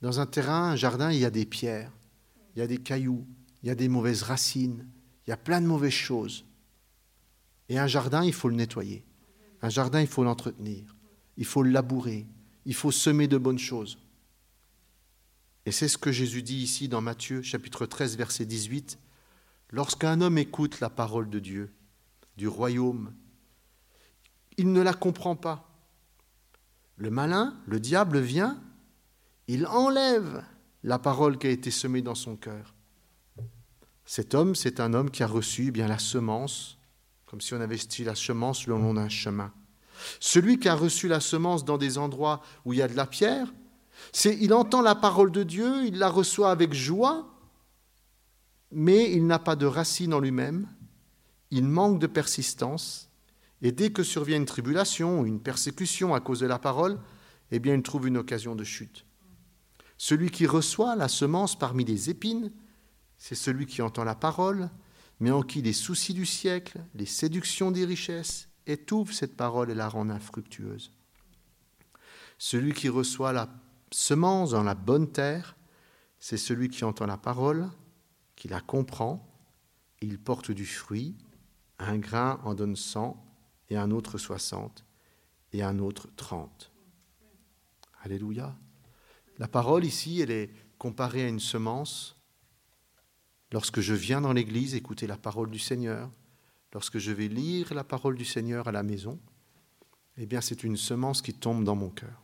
dans 0.02 0.20
un 0.20 0.26
terrain, 0.26 0.72
un 0.72 0.76
jardin, 0.76 1.12
il 1.12 1.20
y 1.20 1.26
a 1.26 1.32
des 1.32 1.46
pierres, 1.46 1.92
il 2.56 2.60
y 2.60 2.62
a 2.62 2.68
des 2.68 2.78
cailloux, 2.78 3.26
il 3.62 3.68
y 3.68 3.70
a 3.70 3.76
des 3.76 3.90
mauvaises 3.90 4.24
racines, 4.24 4.88
il 5.26 5.30
y 5.30 5.34
a 5.34 5.38
plein 5.38 5.62
de 5.62 5.68
mauvaises 5.68 5.92
choses. 5.92 6.46
Et 7.68 7.78
un 7.78 7.88
jardin, 7.88 8.24
il 8.24 8.34
faut 8.34 8.50
le 8.50 8.56
nettoyer. 8.56 9.04
Un 9.62 9.70
jardin, 9.70 10.02
il 10.02 10.08
faut 10.08 10.24
l'entretenir, 10.24 10.96
il 11.38 11.46
faut 11.46 11.64
le 11.64 11.72
labourer, 11.72 12.26
il 12.66 12.74
faut 12.74 12.92
semer 12.92 13.28
de 13.28 13.38
bonnes 13.38 13.60
choses. 13.60 14.00
Et 15.66 15.72
c'est 15.72 15.88
ce 15.88 15.98
que 15.98 16.12
Jésus 16.12 16.42
dit 16.42 16.58
ici 16.58 16.88
dans 16.88 17.02
Matthieu 17.02 17.42
chapitre 17.42 17.86
13 17.86 18.18
verset 18.18 18.46
18. 18.46 18.98
Lorsqu'un 19.72 20.22
homme 20.22 20.38
écoute 20.38 20.80
la 20.80 20.90
parole 20.90 21.30
de 21.30 21.40
Dieu, 21.40 21.72
du 22.38 22.48
royaume, 22.48 23.14
il 24.58 24.72
ne 24.72 24.82
la 24.82 24.94
comprend 24.94 25.36
pas. 25.36 25.69
Le 27.00 27.10
malin, 27.10 27.56
le 27.66 27.80
diable 27.80 28.20
vient, 28.20 28.62
il 29.48 29.66
enlève 29.66 30.44
la 30.84 31.00
parole 31.00 31.40
qui 31.40 31.48
a 31.48 31.50
été 31.50 31.72
semée 31.72 32.04
dans 32.04 32.14
son 32.14 32.36
cœur. 32.36 32.76
Cet 34.06 34.36
homme, 34.36 34.54
c'est 34.54 34.80
un 34.80 34.94
homme 34.94 35.10
qui 35.10 35.24
a 35.24 35.28
reçu 35.28 35.74
eh 35.76 35.88
la 35.88 35.98
semence 35.98 36.80
comme 37.30 37.42
si 37.42 37.54
on 37.54 37.58
avait 37.58 37.66
investi 37.66 38.04
la 38.04 38.16
semence 38.16 38.66
le 38.66 38.74
long 38.74 38.96
d'un 38.96 39.08
chemin. 39.08 39.54
Celui 40.20 40.58
qui 40.58 40.68
a 40.68 40.74
reçu 40.74 41.08
la 41.08 41.20
semence 41.20 41.64
dans 41.64 41.78
des 41.78 42.00
endroits 42.00 42.42
où 42.66 42.74
il 42.74 42.80
y 42.80 42.82
a 42.82 42.88
de 42.88 42.96
la 42.96 43.06
pierre, 43.06 43.54
il 44.26 44.52
entend 44.52 44.82
la 44.82 44.96
parole 44.96 45.32
de 45.32 45.44
Dieu, 45.44 45.86
il 45.86 46.00
la 46.00 46.10
reçoit 46.10 46.50
avec 46.50 46.74
joie, 46.74 47.30
mais 48.72 49.12
il 49.12 49.28
n'a 49.28 49.38
pas 49.38 49.56
de 49.56 49.68
racine 49.68 50.12
en 50.12 50.20
lui-même, 50.20 50.68
il 51.52 51.66
manque 51.66 52.00
de 52.00 52.08
persistance, 52.08 53.09
et 53.62 53.72
dès 53.72 53.92
que 53.92 54.04
survient 54.04 54.38
une 54.38 54.46
tribulation 54.46 55.22
ou 55.22 55.26
une 55.26 55.42
persécution 55.42 56.14
à 56.14 56.20
cause 56.20 56.40
de 56.40 56.48
la 56.48 56.60
parole, 56.60 57.00
eh 57.52 57.60
bien 57.60 57.76
il 57.76 57.84
trouve 57.84 58.08
une 58.08 58.18
occasion 58.18 58.56
de 58.56 58.64
chute. 58.64 59.06
Celui 59.98 60.30
qui 60.30 60.46
reçoit 60.46 60.96
la 60.96 61.10
semence 61.10 61.58
parmi 61.58 61.84
les 61.84 62.10
épines, 62.10 62.52
c'est 63.18 63.36
celui 63.36 63.66
qui 63.66 63.82
entend 63.82 64.06
la 64.06 64.16
parole, 64.16 64.70
mais 65.20 65.32
en 65.32 65.42
qui 65.42 65.62
les 65.62 65.74
soucis 65.74 66.14
du 66.14 66.26
siècle, 66.26 66.80
les 66.96 67.06
séductions 67.06 67.72
des 67.72 67.84
richesses 67.84 68.48
étouffent 68.66 69.14
cette 69.14 69.36
parole 69.36 69.70
et 69.70 69.76
la 69.76 69.90
rendent 69.90 70.12
infructueuse. 70.12 70.92
Celui 72.38 72.74
qui 72.74 72.88
reçoit 72.88 73.34
la 73.34 73.50
semence 73.92 74.52
dans 74.52 74.64
la 74.64 74.76
bonne 74.76 75.12
terre, 75.12 75.58
c'est 76.20 76.38
celui 76.38 76.70
qui 76.70 76.86
entend 76.86 77.06
la 77.06 77.18
parole, 77.18 77.70
qui 78.38 78.48
la 78.48 78.62
comprend, 78.62 79.28
il 80.02 80.18
porte 80.18 80.52
du 80.52 80.66
fruit, 80.66 81.18
un 81.80 81.98
grain 81.98 82.40
en 82.46 82.54
donne 82.54 82.78
cent, 82.78 83.26
et 83.70 83.78
un 83.78 83.92
autre 83.92 84.18
soixante, 84.18 84.86
et 85.54 85.64
un 85.64 85.80
autre 85.80 86.08
trente. 86.16 86.72
Alléluia. 88.02 88.56
La 89.38 89.48
parole 89.48 89.86
ici, 89.86 90.22
elle 90.22 90.32
est 90.32 90.52
comparée 90.78 91.24
à 91.24 91.28
une 91.28 91.40
semence 91.40 92.20
Lorsque 93.52 93.80
je 93.80 93.94
viens 93.94 94.22
dans 94.22 94.34
l'Église 94.34 94.76
écouter 94.76 95.08
la 95.08 95.18
parole 95.18 95.50
du 95.50 95.60
Seigneur, 95.60 96.12
lorsque 96.74 97.00
je 97.00 97.12
vais 97.12 97.28
lire 97.28 97.74
la 97.74 97.84
parole 97.84 98.16
du 98.16 98.26
Seigneur 98.26 98.68
à 98.68 98.72
la 98.72 98.84
maison, 98.84 99.20
eh 100.18 100.26
bien 100.26 100.42
c'est 100.42 100.64
une 100.64 100.78
semence 100.78 101.22
qui 101.22 101.34
tombe 101.34 101.64
dans 101.64 101.76
mon 101.76 101.90
cœur. 101.90 102.24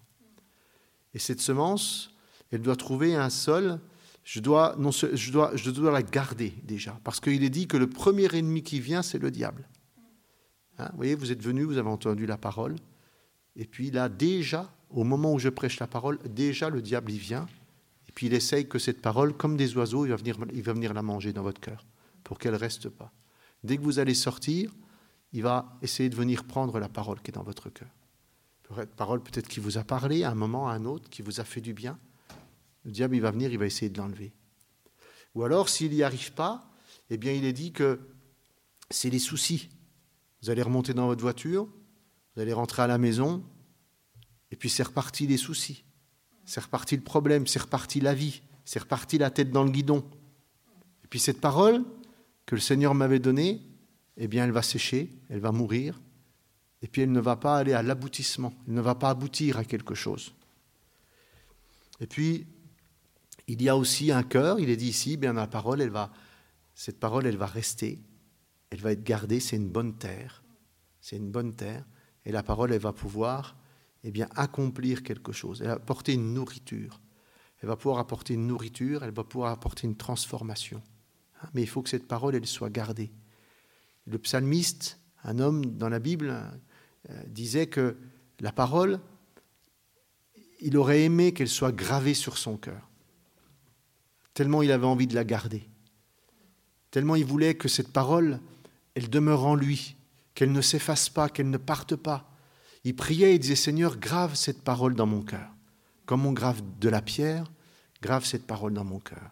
Et 1.13 1.19
cette 1.19 1.41
semence, 1.41 2.15
elle 2.51 2.62
doit 2.62 2.75
trouver 2.75 3.15
un 3.15 3.29
sol. 3.29 3.79
Je 4.23 4.39
dois, 4.39 4.75
je 4.77 5.71
dois 5.71 5.91
la 5.91 6.03
garder 6.03 6.53
déjà, 6.63 6.99
parce 7.03 7.19
qu'il 7.19 7.43
est 7.43 7.49
dit 7.49 7.67
que 7.67 7.77
le 7.77 7.89
premier 7.89 8.34
ennemi 8.36 8.62
qui 8.62 8.79
vient, 8.79 9.01
c'est 9.01 9.19
le 9.19 9.31
diable. 9.31 9.67
Hein, 10.77 10.89
vous 10.91 10.97
voyez, 10.97 11.15
vous 11.15 11.31
êtes 11.31 11.41
venu, 11.41 11.63
vous 11.63 11.77
avez 11.77 11.89
entendu 11.89 12.25
la 12.25 12.38
parole, 12.38 12.75
et 13.55 13.65
puis 13.65 13.91
là, 13.91 14.09
déjà, 14.09 14.73
au 14.89 15.03
moment 15.03 15.33
où 15.33 15.39
je 15.39 15.49
prêche 15.49 15.79
la 15.79 15.88
parole, 15.88 16.19
déjà 16.29 16.69
le 16.69 16.81
diable 16.81 17.11
y 17.11 17.17
vient, 17.17 17.47
puis 18.13 18.27
il 18.27 18.33
essaye 18.33 18.67
que 18.67 18.79
cette 18.79 19.01
parole, 19.01 19.35
comme 19.35 19.57
des 19.57 19.75
oiseaux, 19.75 20.05
il 20.05 20.09
va 20.09 20.15
venir, 20.15 20.38
il 20.53 20.63
va 20.63 20.73
venir 20.73 20.93
la 20.93 21.01
manger 21.01 21.33
dans 21.33 21.43
votre 21.43 21.59
cœur 21.59 21.85
pour 22.23 22.39
qu'elle 22.39 22.53
ne 22.53 22.57
reste 22.57 22.89
pas. 22.89 23.11
Dès 23.63 23.77
que 23.77 23.81
vous 23.81 23.99
allez 23.99 24.13
sortir, 24.13 24.71
il 25.33 25.43
va 25.43 25.77
essayer 25.81 26.09
de 26.09 26.15
venir 26.15 26.45
prendre 26.45 26.79
la 26.79 26.88
parole 26.88 27.21
qui 27.21 27.31
est 27.31 27.33
dans 27.33 27.43
votre 27.43 27.69
cœur. 27.69 27.89
Parole 28.95 29.21
peut-être 29.21 29.47
qui 29.47 29.59
vous 29.59 29.77
a 29.77 29.83
parlé 29.83 30.23
à 30.23 30.31
un 30.31 30.35
moment, 30.35 30.69
à 30.69 30.73
un 30.73 30.85
autre, 30.85 31.09
qui 31.09 31.21
vous 31.21 31.39
a 31.39 31.43
fait 31.43 31.61
du 31.61 31.73
bien. 31.73 31.99
Le 32.83 32.91
diable, 32.91 33.15
il 33.15 33.21
va 33.21 33.31
venir, 33.31 33.51
il 33.51 33.59
va 33.59 33.65
essayer 33.65 33.89
de 33.89 33.97
l'enlever. 33.97 34.33
Ou 35.35 35.43
alors, 35.43 35.69
s'il 35.69 35.91
n'y 35.91 36.03
arrive 36.03 36.33
pas, 36.33 36.71
eh 37.09 37.17
bien, 37.17 37.33
il 37.33 37.45
est 37.45 37.53
dit 37.53 37.73
que 37.73 37.99
c'est 38.89 39.09
les 39.09 39.19
soucis. 39.19 39.69
Vous 40.45 40.51
allez 40.51 40.62
remonter 40.62 40.93
dans 40.93 41.08
votre 41.08 41.23
voiture, 41.23 41.67
vous 42.36 42.41
allez 42.43 42.53
rentrer 42.53 42.84
à 42.84 42.88
la 42.88 42.99
maison, 42.99 43.43
et 44.51 44.55
puis 44.55 44.69
c'est 44.69 44.84
reparti 44.84 45.25
les 45.25 45.38
soucis. 45.38 45.84
C'est 46.45 46.60
reparti 46.60 46.95
le 46.95 47.01
problème, 47.01 47.47
c'est 47.47 47.63
reparti 47.63 47.99
la 47.99 48.13
vie, 48.13 48.43
c'est 48.63 48.77
reparti 48.77 49.17
la 49.17 49.31
tête 49.31 49.49
dans 49.49 49.63
le 49.63 49.71
guidon. 49.71 50.08
Et 51.03 51.08
puis 51.08 51.19
cette 51.19 51.41
parole 51.41 51.84
que 52.45 52.53
le 52.53 52.62
Seigneur 52.62 52.93
m'avait 52.93 53.17
donnée, 53.17 53.60
eh 54.17 54.27
bien, 54.27 54.43
elle 54.43 54.51
va 54.51 54.62
sécher, 54.62 55.10
elle 55.29 55.39
va 55.39 55.51
mourir, 55.51 55.99
et 56.84 56.88
puis 56.88 57.01
elle 57.01 57.12
ne 57.12 57.19
va 57.19 57.38
pas 57.38 57.58
aller 57.58 57.73
à 57.73 57.81
l'aboutissement, 57.81 58.53
elle 58.67 58.75
ne 58.75 58.81
va 58.81 58.93
pas 58.93 59.10
aboutir 59.10 59.58
à 59.58 59.63
quelque 59.63 59.95
chose. 59.95 60.31
Et 61.99 62.05
puis, 62.05 62.45
il 63.47 63.63
y 63.63 63.67
a 63.67 63.75
aussi 63.75 64.12
un 64.12 64.21
cœur, 64.21 64.60
il 64.60 64.69
est 64.69 64.77
dit 64.77 64.89
ici, 64.89 65.17
bien 65.17 65.34
la 65.34 65.47
parole, 65.47 65.81
elle 65.81 65.89
va, 65.89 66.13
cette 66.75 66.99
parole, 66.99 67.25
elle 67.25 67.36
va 67.36 67.47
rester, 67.47 67.97
elle 68.75 68.81
va 68.81 68.91
être 68.91 69.03
gardée, 69.03 69.39
c'est 69.39 69.55
une 69.55 69.69
bonne 69.69 69.97
terre, 69.97 70.43
c'est 70.99 71.15
une 71.15 71.31
bonne 71.31 71.55
terre, 71.55 71.85
et 72.25 72.31
la 72.33 72.43
parole, 72.43 72.73
elle 72.73 72.81
va 72.81 72.91
pouvoir 72.91 73.55
eh 74.03 74.11
bien, 74.11 74.27
accomplir 74.35 75.01
quelque 75.01 75.31
chose, 75.31 75.61
elle 75.61 75.67
va 75.67 75.75
apporter 75.75 76.13
une 76.13 76.33
nourriture, 76.33 76.99
elle 77.61 77.69
va 77.69 77.77
pouvoir 77.77 77.99
apporter 77.99 78.33
une 78.33 78.47
nourriture, 78.47 79.03
elle 79.03 79.13
va 79.13 79.23
pouvoir 79.23 79.51
apporter 79.51 79.88
une 79.88 79.95
transformation. 79.95 80.83
Hein, 81.41 81.47
mais 81.53 81.61
il 81.61 81.67
faut 81.67 81.81
que 81.81 81.89
cette 81.89 82.07
parole, 82.07 82.35
elle 82.35 82.45
soit 82.45 82.69
gardée. 82.69 83.11
Le 84.05 84.17
psalmiste, 84.19 84.99
un 85.23 85.39
homme 85.39 85.65
dans 85.65 85.89
la 85.89 85.99
Bible, 85.99 86.35
euh, 87.09 87.23
disait 87.27 87.67
que 87.67 87.95
la 88.41 88.51
parole, 88.51 88.99
il 90.59 90.75
aurait 90.75 91.03
aimé 91.03 91.33
qu'elle 91.33 91.47
soit 91.47 91.71
gravée 91.71 92.13
sur 92.13 92.38
son 92.38 92.57
cœur, 92.57 92.89
tellement 94.33 94.61
il 94.61 94.71
avait 94.73 94.85
envie 94.85 95.07
de 95.07 95.15
la 95.15 95.23
garder, 95.23 95.69
tellement 96.91 97.15
il 97.15 97.25
voulait 97.25 97.55
que 97.55 97.69
cette 97.69 97.93
parole, 97.93 98.41
elle 98.95 99.10
demeure 99.10 99.45
en 99.45 99.55
lui, 99.55 99.97
qu'elle 100.34 100.51
ne 100.51 100.62
s'efface 100.62 101.10
pas, 101.10 101.29
qu'elle 101.29 101.49
ne 101.49 101.58
parte 101.58 101.95
pas. 101.95 102.31
Il 102.84 102.95
priait 102.95 103.36
et 103.36 103.39
disait, 103.39 103.55
Seigneur, 103.55 103.97
grave 103.97 104.36
cette 104.36 104.63
parole 104.63 104.95
dans 104.95 105.05
mon 105.05 105.21
cœur. 105.21 105.49
Comme 106.05 106.25
on 106.25 106.34
grave 106.34 106.62
de 106.79 106.89
la 106.89 107.01
pierre, 107.01 107.51
grave 108.01 108.25
cette 108.25 108.45
parole 108.45 108.73
dans 108.73 108.84
mon 108.84 108.99
cœur. 108.99 109.31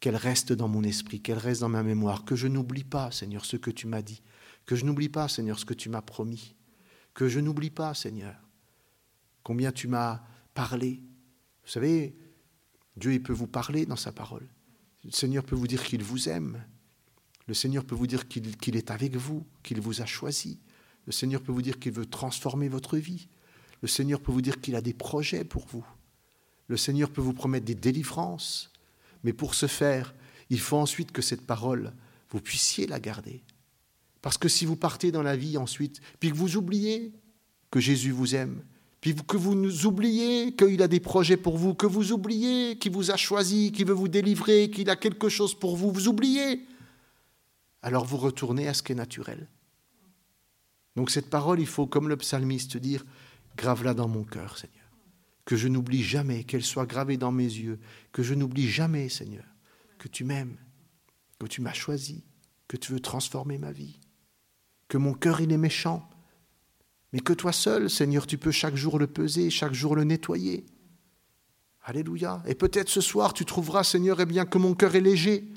Qu'elle 0.00 0.16
reste 0.16 0.52
dans 0.52 0.68
mon 0.68 0.82
esprit, 0.82 1.20
qu'elle 1.20 1.38
reste 1.38 1.60
dans 1.60 1.68
ma 1.68 1.82
mémoire, 1.82 2.24
que 2.24 2.36
je 2.36 2.48
n'oublie 2.48 2.84
pas, 2.84 3.10
Seigneur, 3.10 3.44
ce 3.44 3.56
que 3.56 3.70
tu 3.70 3.86
m'as 3.86 4.02
dit, 4.02 4.22
que 4.64 4.74
je 4.74 4.84
n'oublie 4.84 5.10
pas, 5.10 5.28
Seigneur, 5.28 5.58
ce 5.58 5.66
que 5.66 5.74
tu 5.74 5.88
m'as 5.88 6.00
promis, 6.00 6.54
que 7.12 7.28
je 7.28 7.40
n'oublie 7.40 7.70
pas, 7.70 7.92
Seigneur, 7.92 8.34
combien 9.42 9.72
tu 9.72 9.88
m'as 9.88 10.22
parlé. 10.54 11.02
Vous 11.64 11.70
savez, 11.70 12.16
Dieu 12.96 13.12
il 13.12 13.22
peut 13.22 13.32
vous 13.32 13.46
parler 13.46 13.84
dans 13.84 13.96
sa 13.96 14.12
parole. 14.12 14.48
Le 15.04 15.10
Seigneur 15.10 15.44
peut 15.44 15.56
vous 15.56 15.66
dire 15.66 15.84
qu'il 15.84 16.02
vous 16.02 16.28
aime. 16.28 16.62
Le 17.50 17.54
Seigneur 17.54 17.84
peut 17.84 17.96
vous 17.96 18.06
dire 18.06 18.28
qu'il 18.28 18.76
est 18.76 18.92
avec 18.92 19.16
vous, 19.16 19.44
qu'il 19.64 19.80
vous 19.80 20.02
a 20.02 20.06
choisi. 20.06 20.60
Le 21.06 21.10
Seigneur 21.10 21.42
peut 21.42 21.50
vous 21.50 21.62
dire 21.62 21.80
qu'il 21.80 21.90
veut 21.90 22.06
transformer 22.06 22.68
votre 22.68 22.96
vie. 22.96 23.26
Le 23.82 23.88
Seigneur 23.88 24.20
peut 24.20 24.30
vous 24.30 24.40
dire 24.40 24.60
qu'il 24.60 24.76
a 24.76 24.80
des 24.80 24.92
projets 24.92 25.42
pour 25.42 25.66
vous. 25.66 25.84
Le 26.68 26.76
Seigneur 26.76 27.10
peut 27.10 27.20
vous 27.20 27.32
promettre 27.32 27.66
des 27.66 27.74
délivrances. 27.74 28.70
Mais 29.24 29.32
pour 29.32 29.56
ce 29.56 29.66
faire, 29.66 30.14
il 30.48 30.60
faut 30.60 30.76
ensuite 30.76 31.10
que 31.10 31.22
cette 31.22 31.44
parole, 31.44 31.92
vous 32.30 32.40
puissiez 32.40 32.86
la 32.86 33.00
garder. 33.00 33.42
Parce 34.22 34.38
que 34.38 34.48
si 34.48 34.64
vous 34.64 34.76
partez 34.76 35.10
dans 35.10 35.24
la 35.24 35.34
vie 35.34 35.56
ensuite, 35.56 36.00
puis 36.20 36.30
que 36.30 36.36
vous 36.36 36.56
oubliez 36.56 37.10
que 37.72 37.80
Jésus 37.80 38.12
vous 38.12 38.36
aime, 38.36 38.62
puis 39.00 39.12
que 39.12 39.36
vous 39.36 39.86
oubliez 39.86 40.54
qu'il 40.54 40.82
a 40.82 40.86
des 40.86 41.00
projets 41.00 41.36
pour 41.36 41.58
vous, 41.58 41.74
que 41.74 41.86
vous 41.86 42.12
oubliez 42.12 42.78
qu'il 42.78 42.92
vous 42.92 43.10
a 43.10 43.16
choisi, 43.16 43.72
qu'il 43.72 43.88
veut 43.88 43.92
vous 43.92 44.06
délivrer, 44.06 44.70
qu'il 44.70 44.88
a 44.88 44.94
quelque 44.94 45.28
chose 45.28 45.52
pour 45.52 45.76
vous, 45.76 45.90
vous 45.90 46.06
oubliez, 46.06 46.64
alors 47.82 48.04
vous 48.04 48.16
retournez 48.16 48.68
à 48.68 48.74
ce 48.74 48.82
qui 48.82 48.92
est 48.92 48.96
naturel. 48.96 49.48
Donc 50.96 51.10
cette 51.10 51.30
parole, 51.30 51.60
il 51.60 51.66
faut, 51.66 51.86
comme 51.86 52.08
le 52.08 52.16
psalmiste, 52.16 52.76
dire, 52.76 53.04
grave-la 53.56 53.94
dans 53.94 54.08
mon 54.08 54.24
cœur, 54.24 54.58
Seigneur. 54.58 54.76
Que 55.44 55.56
je 55.56 55.68
n'oublie 55.68 56.02
jamais, 56.02 56.44
qu'elle 56.44 56.62
soit 56.62 56.86
gravée 56.86 57.16
dans 57.16 57.32
mes 57.32 57.44
yeux, 57.44 57.78
que 58.12 58.22
je 58.22 58.34
n'oublie 58.34 58.68
jamais, 58.68 59.08
Seigneur, 59.08 59.44
que 59.98 60.08
tu 60.08 60.24
m'aimes, 60.24 60.56
que 61.38 61.46
tu 61.46 61.60
m'as 61.60 61.72
choisi, 61.72 62.24
que 62.68 62.76
tu 62.76 62.92
veux 62.92 63.00
transformer 63.00 63.58
ma 63.58 63.72
vie, 63.72 63.98
que 64.88 64.98
mon 64.98 65.14
cœur 65.14 65.40
il 65.40 65.52
est 65.52 65.58
méchant, 65.58 66.08
mais 67.12 67.20
que 67.20 67.32
toi 67.32 67.52
seul, 67.52 67.90
Seigneur, 67.90 68.26
tu 68.26 68.38
peux 68.38 68.52
chaque 68.52 68.76
jour 68.76 68.98
le 68.98 69.06
peser, 69.06 69.50
chaque 69.50 69.72
jour 69.72 69.96
le 69.96 70.04
nettoyer. 70.04 70.66
Alléluia. 71.82 72.42
Et 72.46 72.54
peut-être 72.54 72.88
ce 72.88 73.00
soir, 73.00 73.32
tu 73.32 73.44
trouveras, 73.44 73.84
Seigneur, 73.84 74.20
eh 74.20 74.26
bien, 74.26 74.44
que 74.44 74.58
mon 74.58 74.74
cœur 74.74 74.94
est 74.94 75.00
léger, 75.00 75.48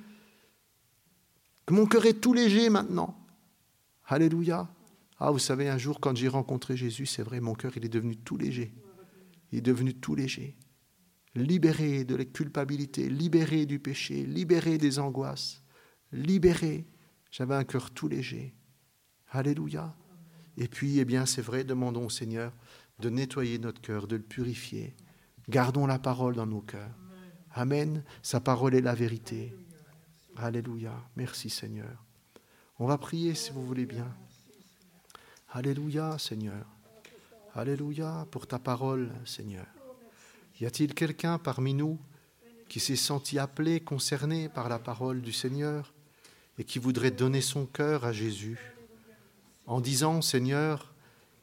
que 1.66 1.74
mon 1.74 1.86
cœur 1.86 2.06
est 2.06 2.20
tout 2.20 2.34
léger 2.34 2.70
maintenant. 2.70 3.18
Alléluia. 4.06 4.70
Ah, 5.20 5.32
vous 5.32 5.40
savez, 5.40 5.70
un 5.70 5.78
jour, 5.78 6.00
quand 6.00 6.16
j'ai 6.16 6.28
rencontré 6.28 6.76
Jésus, 6.76 7.06
c'est 7.06 7.24
vrai, 7.24 7.40
mon 7.40 7.54
cœur, 7.54 7.72
il 7.78 7.86
est 7.86 7.90
devenu 7.90 8.18
tout 8.18 8.38
léger. 8.38 8.74
Il 9.52 9.60
est 9.60 9.62
devenu 9.62 9.94
tout 9.94 10.16
léger. 10.16 10.58
Libéré 11.36 12.04
de 12.04 12.16
la 12.16 12.26
culpabilité, 12.26 13.10
libéré 13.10 13.66
du 13.66 13.80
péché, 13.80 14.26
libéré 14.26 14.78
des 14.78 15.00
angoisses, 15.00 15.64
libéré. 16.12 16.86
J'avais 17.32 17.56
un 17.56 17.64
cœur 17.64 17.92
tout 17.92 18.08
léger. 18.08 18.54
Alléluia. 19.30 19.96
Et 20.58 20.68
puis, 20.68 21.00
eh 21.00 21.06
bien, 21.06 21.26
c'est 21.26 21.42
vrai, 21.42 21.64
demandons 21.64 22.06
au 22.06 22.10
Seigneur 22.10 22.54
de 23.00 23.10
nettoyer 23.10 23.58
notre 23.58 23.82
cœur, 23.82 24.08
de 24.08 24.16
le 24.16 24.22
purifier. 24.22 24.96
Gardons 25.50 25.88
la 25.88 26.00
parole 26.00 26.36
dans 26.36 26.46
nos 26.46 26.62
cœurs. 26.62 26.96
Amen. 27.52 28.04
Sa 28.22 28.40
parole 28.40 28.76
est 28.76 28.82
la 28.82 28.96
vérité. 28.96 29.54
Alléluia. 30.36 30.94
Merci 31.16 31.50
Seigneur. 31.50 32.04
On 32.80 32.88
va 32.88 32.98
prier 32.98 33.36
si 33.36 33.52
vous 33.52 33.64
voulez 33.66 33.86
bien. 33.86 34.08
Alléluia 35.52 36.18
Seigneur. 36.18 36.66
Alléluia 37.54 38.26
pour 38.32 38.48
ta 38.48 38.58
parole 38.58 39.12
Seigneur. 39.26 39.68
Y 40.60 40.66
a-t-il 40.66 40.96
quelqu'un 40.96 41.38
parmi 41.38 41.76
nous 41.76 42.00
qui 42.68 42.80
s'est 42.80 42.96
senti 42.96 43.38
appelé, 43.38 43.80
concerné 43.80 44.50
par 44.50 44.70
la 44.70 44.80
parole 44.80 45.22
du 45.22 45.32
Seigneur 45.32 45.94
et 46.58 46.64
qui 46.64 46.80
voudrait 46.80 47.12
donner 47.12 47.42
son 47.42 47.68
cœur 47.68 48.04
à 48.04 48.12
Jésus 48.12 48.60
en 49.68 49.82
disant 49.82 50.24
Seigneur, 50.24 50.94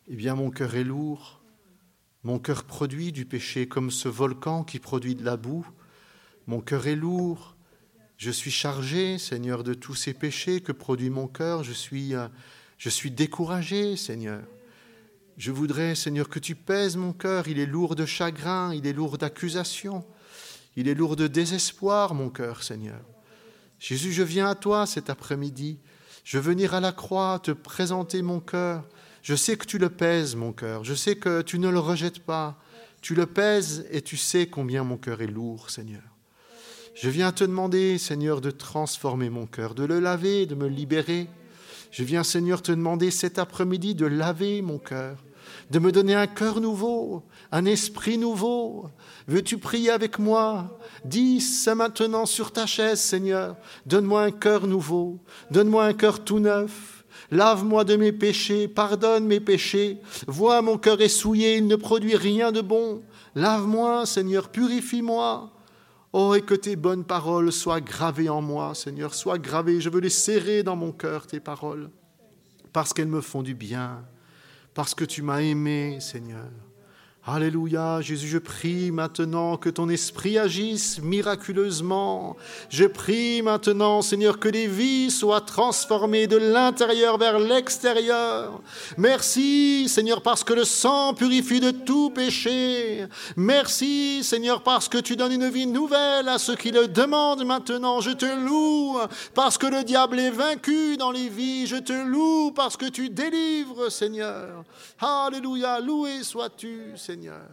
eh 0.09 0.17
bien 0.17 0.35
mon 0.35 0.51
cœur 0.51 0.75
est 0.75 0.85
lourd, 0.85 1.41
mon 2.25 2.41
cœur 2.41 2.65
produit 2.65 3.13
du 3.13 3.25
péché 3.25 3.69
comme 3.69 3.93
ce 3.93 4.09
volcan 4.09 4.65
qui 4.65 4.81
produit 4.81 5.15
de 5.15 5.25
la 5.25 5.37
boue, 5.37 5.67
mon 6.49 6.61
cœur 6.61 6.89
est 6.89 6.97
lourd, 6.97 7.55
je 8.21 8.31
suis 8.31 8.51
chargé, 8.51 9.17
Seigneur, 9.17 9.65
de 9.65 9.73
tous 9.73 9.95
ces 9.95 10.13
péchés 10.13 10.61
que 10.61 10.73
produit 10.73 11.09
mon 11.09 11.27
cœur. 11.27 11.65
Je 11.65 11.73
suis, 11.73 12.15
euh, 12.15 12.29
je 12.77 12.91
suis 12.91 13.11
découragé, 13.11 13.97
Seigneur. 13.97 14.43
Je 15.39 15.51
voudrais, 15.51 15.95
Seigneur, 15.95 16.29
que 16.29 16.39
tu 16.39 16.55
pèses 16.55 16.99
mon 16.99 17.15
cœur. 17.15 17.49
Il 17.49 17.59
est 17.59 17.65
lourd 17.65 17.97
de 17.97 18.05
chagrin, 18.05 18.75
il 18.75 18.87
est 18.87 18.93
lourd 18.93 19.17
d'accusations, 19.17 20.05
il 20.77 20.87
est 20.87 20.95
lourd 20.95 21.17
de 21.17 21.29
désespoir, 21.29 22.13
mon 22.13 22.29
cœur, 22.29 22.63
Seigneur. 22.63 23.01
Jésus, 23.79 24.13
je 24.13 24.23
viens 24.23 24.51
à 24.51 24.55
toi 24.55 24.85
cet 24.85 25.09
après-midi. 25.09 25.79
Je 26.23 26.37
veux 26.37 26.51
venir 26.51 26.75
à 26.75 26.81
la 26.81 26.93
croix 26.93 27.41
te 27.43 27.53
présenter 27.53 28.21
mon 28.21 28.41
cœur. 28.41 28.87
Je 29.23 29.35
sais 29.35 29.57
que 29.57 29.65
tu 29.65 29.79
le 29.79 29.89
pèses, 29.89 30.37
mon 30.37 30.53
cœur. 30.53 30.85
Je 30.85 30.93
sais 30.93 31.17
que 31.17 31.41
tu 31.41 31.59
ne 31.59 31.71
le 31.71 31.79
rejettes 31.79 32.21
pas. 32.21 32.61
Tu 33.01 33.15
le 33.15 33.25
pèses 33.25 33.87
et 33.91 34.03
tu 34.03 34.19
sais 34.19 34.47
combien 34.47 34.85
mon 34.85 34.99
cœur 34.99 35.23
est 35.23 35.27
lourd, 35.27 35.71
Seigneur. 35.71 36.03
Je 37.03 37.09
viens 37.09 37.33
te 37.33 37.45
demander, 37.45 37.97
Seigneur, 37.97 38.43
de 38.43 38.51
transformer 38.51 39.31
mon 39.31 39.47
cœur, 39.47 39.75
de 39.75 39.85
le 39.85 40.01
laver, 40.01 40.45
de 40.45 40.55
me 40.55 40.69
libérer. 40.69 41.31
Je 41.91 42.05
viens, 42.05 42.23
Seigneur, 42.23 42.61
te 42.61 42.73
demander 42.73 43.11
cet 43.11 43.39
après-midi 43.39 43.95
de 43.95 44.05
laver 44.05 44.61
mon 44.61 44.77
cœur, 44.77 45.17
de 45.71 45.79
me 45.79 45.93
donner 45.93 46.15
un 46.15 46.27
cœur 46.27 46.61
nouveau, 46.61 47.23
un 47.53 47.65
esprit 47.65 48.19
nouveau. 48.19 48.91
Veux-tu 49.29 49.57
prier 49.57 49.89
avec 49.89 50.19
moi? 50.19 50.79
Dis 51.07 51.41
ça 51.41 51.75
maintenant 51.75 52.27
sur 52.27 52.53
ta 52.53 52.67
chaise, 52.67 53.01
Seigneur. 53.01 53.57
Donne-moi 53.87 54.23
un 54.25 54.31
cœur 54.31 54.67
nouveau, 54.67 55.21
donne-moi 55.51 55.87
un 55.87 55.95
cœur 55.95 56.23
tout 56.23 56.39
neuf. 56.39 57.07
Lave-moi 57.31 57.85
de 57.85 57.97
mes 57.97 58.13
péchés, 58.13 58.69
pardonne 58.69 59.25
mes 59.25 59.41
péchés. 59.41 59.97
Vois 60.27 60.61
mon 60.61 60.77
cœur 60.77 61.01
est 61.01 61.09
souillé, 61.09 61.57
il 61.57 61.67
ne 61.67 61.77
produit 61.77 62.17
rien 62.17 62.53
de 62.53 62.61
bon. 62.61 63.01
Lave-moi, 63.35 64.05
Seigneur, 64.05 64.51
purifie-moi. 64.51 65.51
Oh, 66.13 66.35
et 66.35 66.43
que 66.43 66.55
tes 66.55 66.75
bonnes 66.75 67.05
paroles 67.05 67.53
soient 67.53 67.81
gravées 67.81 68.29
en 68.29 68.43
moi, 68.43 68.75
Seigneur, 68.75 69.15
soient 69.15 69.39
gravées. 69.39 69.81
Je 69.81 69.91
veux 69.91 70.01
les 70.01 70.11
serrer 70.11 70.63
dans 70.63 70.77
mon 70.77 70.91
cœur, 70.91 71.27
tes 71.27 71.39
paroles, 71.39 71.91
parce 72.73 72.93
qu'elles 72.93 73.07
me 73.09 73.21
font 73.21 73.43
du 73.43 73.55
bien, 73.55 74.05
parce 74.75 74.95
que 74.95 75.05
tu 75.05 75.23
m'as 75.23 75.41
aimé, 75.41 75.99
Seigneur. 76.01 76.51
Alléluia, 77.27 78.01
Jésus, 78.01 78.29
je 78.29 78.39
prie 78.39 78.91
maintenant 78.91 79.59
que 79.59 79.69
ton 79.69 79.91
esprit 79.91 80.39
agisse 80.39 81.03
miraculeusement. 81.03 82.35
Je 82.71 82.87
prie 82.87 83.43
maintenant, 83.43 84.01
Seigneur, 84.01 84.39
que 84.39 84.49
les 84.49 84.67
vies 84.67 85.11
soient 85.11 85.43
transformées 85.43 86.27
de 86.27 86.39
l'intérieur 86.39 87.19
vers 87.19 87.39
l'extérieur. 87.39 88.63
Merci, 88.97 89.87
Seigneur, 89.87 90.23
parce 90.23 90.43
que 90.43 90.55
le 90.55 90.65
sang 90.65 91.13
purifie 91.13 91.61
de 91.61 91.73
tout 91.73 92.09
péché. 92.09 93.05
Merci, 93.37 94.25
Seigneur, 94.25 94.63
parce 94.63 94.89
que 94.89 94.97
tu 94.97 95.15
donnes 95.15 95.33
une 95.33 95.51
vie 95.51 95.67
nouvelle 95.67 96.27
à 96.27 96.39
ceux 96.39 96.57
qui 96.57 96.71
le 96.71 96.89
demandent 96.89 97.45
maintenant. 97.45 98.01
Je 98.01 98.13
te 98.13 98.25
loue 98.25 98.97
parce 99.35 99.59
que 99.59 99.67
le 99.67 99.85
diable 99.85 100.21
est 100.21 100.31
vaincu 100.31 100.97
dans 100.97 101.11
les 101.11 101.29
vies. 101.29 101.67
Je 101.67 101.77
te 101.77 101.93
loue 101.93 102.51
parce 102.53 102.79
que 102.79 102.89
tu 102.89 103.11
délivres, 103.11 103.93
Seigneur. 103.93 104.65
Alléluia, 104.99 105.81
loué 105.81 106.23
sois-tu, 106.23 106.93
Seigneur. 106.97 107.10
Seigneur. 107.11 107.49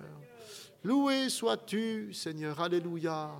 Loué 0.83 1.29
sois-tu, 1.29 2.13
Seigneur. 2.13 2.61
Alléluia. 2.61 3.31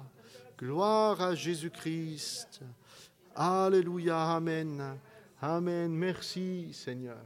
Gloire 0.58 1.22
à 1.22 1.36
Jésus-Christ. 1.36 2.62
Alléluia. 3.36 4.20
Amen. 4.32 4.98
Amen. 5.40 5.92
Merci, 5.92 6.74
Seigneur. 6.74 7.24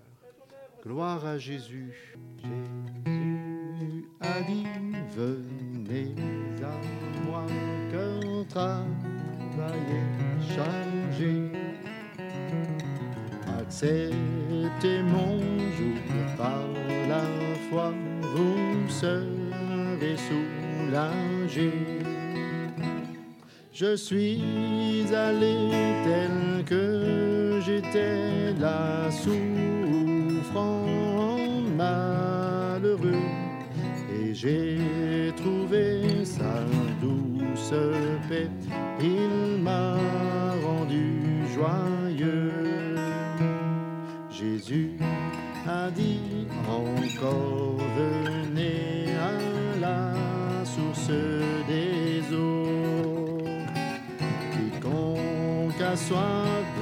Gloire 0.83 1.25
à 1.25 1.37
Jésus. 1.37 2.17
Jésus 2.37 4.09
a 4.19 4.41
dit, 4.41 4.65
venez 5.15 6.13
à 6.61 7.23
moi, 7.23 7.45
cœur 7.91 8.45
travaillé, 8.49 10.01
chargé. 10.53 11.49
Acceptez 13.71 15.01
mon 15.01 15.39
jour 15.77 15.95
par 16.37 16.67
la 17.07 17.23
foi 17.69 17.93
vous 18.35 18.89
serez 18.89 20.17
soulagé. 20.27 21.71
Je 23.71 23.95
suis 23.95 25.05
allé 25.15 25.55
tel 26.03 26.65
que 26.65 27.61
j'étais 27.65 28.51
là, 28.59 29.09
souffrant, 29.09 30.85
malheureux, 31.77 33.23
et 34.13 34.35
j'ai 34.35 35.31
trouvé 35.37 36.25
sa 36.25 36.65
douce 37.01 37.73
paix. 38.27 38.49
Il 38.99 39.63
m'a 39.63 39.95
rendu 40.61 41.05
joyeux. 41.55 42.00
Jésus 44.41 44.89
a 45.67 45.91
dit 45.91 46.47
encore 46.67 47.77
venez 47.95 49.13
à 49.13 49.79
la 49.79 50.65
source 50.65 51.11
des 51.67 52.35
eaux. 52.35 53.37
Quiconque 54.51 55.79
a 55.79 55.95
soif, 55.95 56.80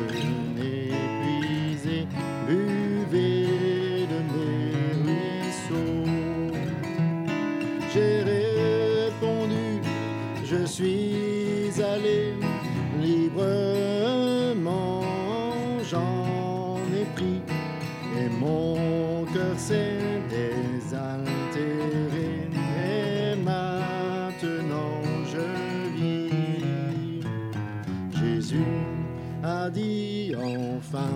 enfin 30.92 31.12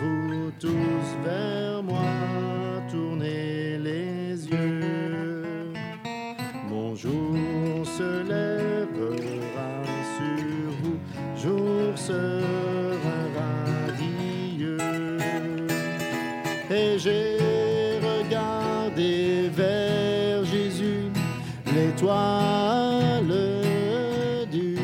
vous 0.00 0.52
tous 0.60 1.06
vers 1.24 1.82
moi 1.82 2.12
tournez 2.90 3.78
les 3.78 4.46
yeux. 4.46 5.72
Mon 6.70 6.94
jour 6.94 7.84
se 7.84 8.22
lèvera 8.22 9.70
sur 10.16 10.70
vous, 10.82 10.98
jour 11.42 11.98
sera 11.98 13.16
radieux. 13.36 14.78
Et 16.70 16.98
j'ai 16.98 17.38
regardé 17.98 19.48
vers 19.48 20.44
Jésus, 20.44 21.10
l'étoile 21.74 23.34
du 24.52 24.76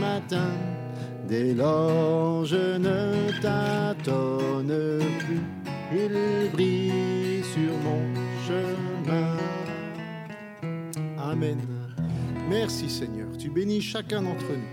matin. 0.00 0.52
Dès 1.28 1.54
lors 1.54 2.03
bénis 13.54 13.80
chacun 13.80 14.20
d'entre 14.20 14.50
nous. 14.50 14.66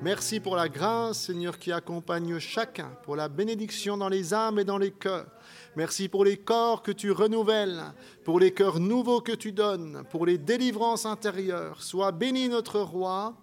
Merci 0.00 0.40
pour 0.40 0.56
la 0.56 0.66
grâce, 0.66 1.26
Seigneur, 1.26 1.58
qui 1.58 1.70
accompagne 1.70 2.38
chacun, 2.38 2.88
pour 3.02 3.14
la 3.14 3.28
bénédiction 3.28 3.98
dans 3.98 4.08
les 4.08 4.32
âmes 4.32 4.58
et 4.58 4.64
dans 4.64 4.78
les 4.78 4.90
cœurs. 4.90 5.30
Merci 5.76 6.08
pour 6.08 6.24
les 6.24 6.38
corps 6.38 6.82
que 6.82 6.92
tu 6.92 7.12
renouvelles, 7.12 7.82
pour 8.24 8.40
les 8.40 8.50
cœurs 8.50 8.80
nouveaux 8.80 9.20
que 9.20 9.32
tu 9.32 9.52
donnes, 9.52 10.04
pour 10.10 10.24
les 10.24 10.38
délivrances 10.38 11.04
intérieures. 11.04 11.82
Sois 11.82 12.10
béni 12.10 12.48
notre 12.48 12.80
roi, 12.80 13.36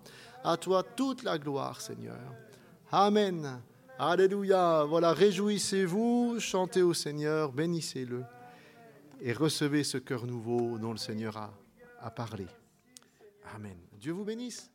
à 0.43 0.57
toi 0.57 0.81
toute 0.81 1.21
la 1.21 1.37
gloire, 1.37 1.79
Seigneur. 1.81 2.17
Amen. 2.91 3.61
Alléluia. 3.99 4.85
Voilà, 4.85 5.13
réjouissez-vous, 5.13 6.37
chantez 6.39 6.81
au 6.81 6.95
Seigneur, 6.95 7.51
bénissez-le 7.51 8.23
et 9.21 9.33
recevez 9.33 9.83
ce 9.83 9.99
cœur 9.99 10.25
nouveau 10.25 10.79
dont 10.79 10.93
le 10.93 10.97
Seigneur 10.97 11.37
a, 11.37 11.53
a 12.01 12.09
parlé. 12.09 12.47
Amen. 13.53 13.77
Dieu 13.99 14.13
vous 14.13 14.23
bénisse. 14.23 14.71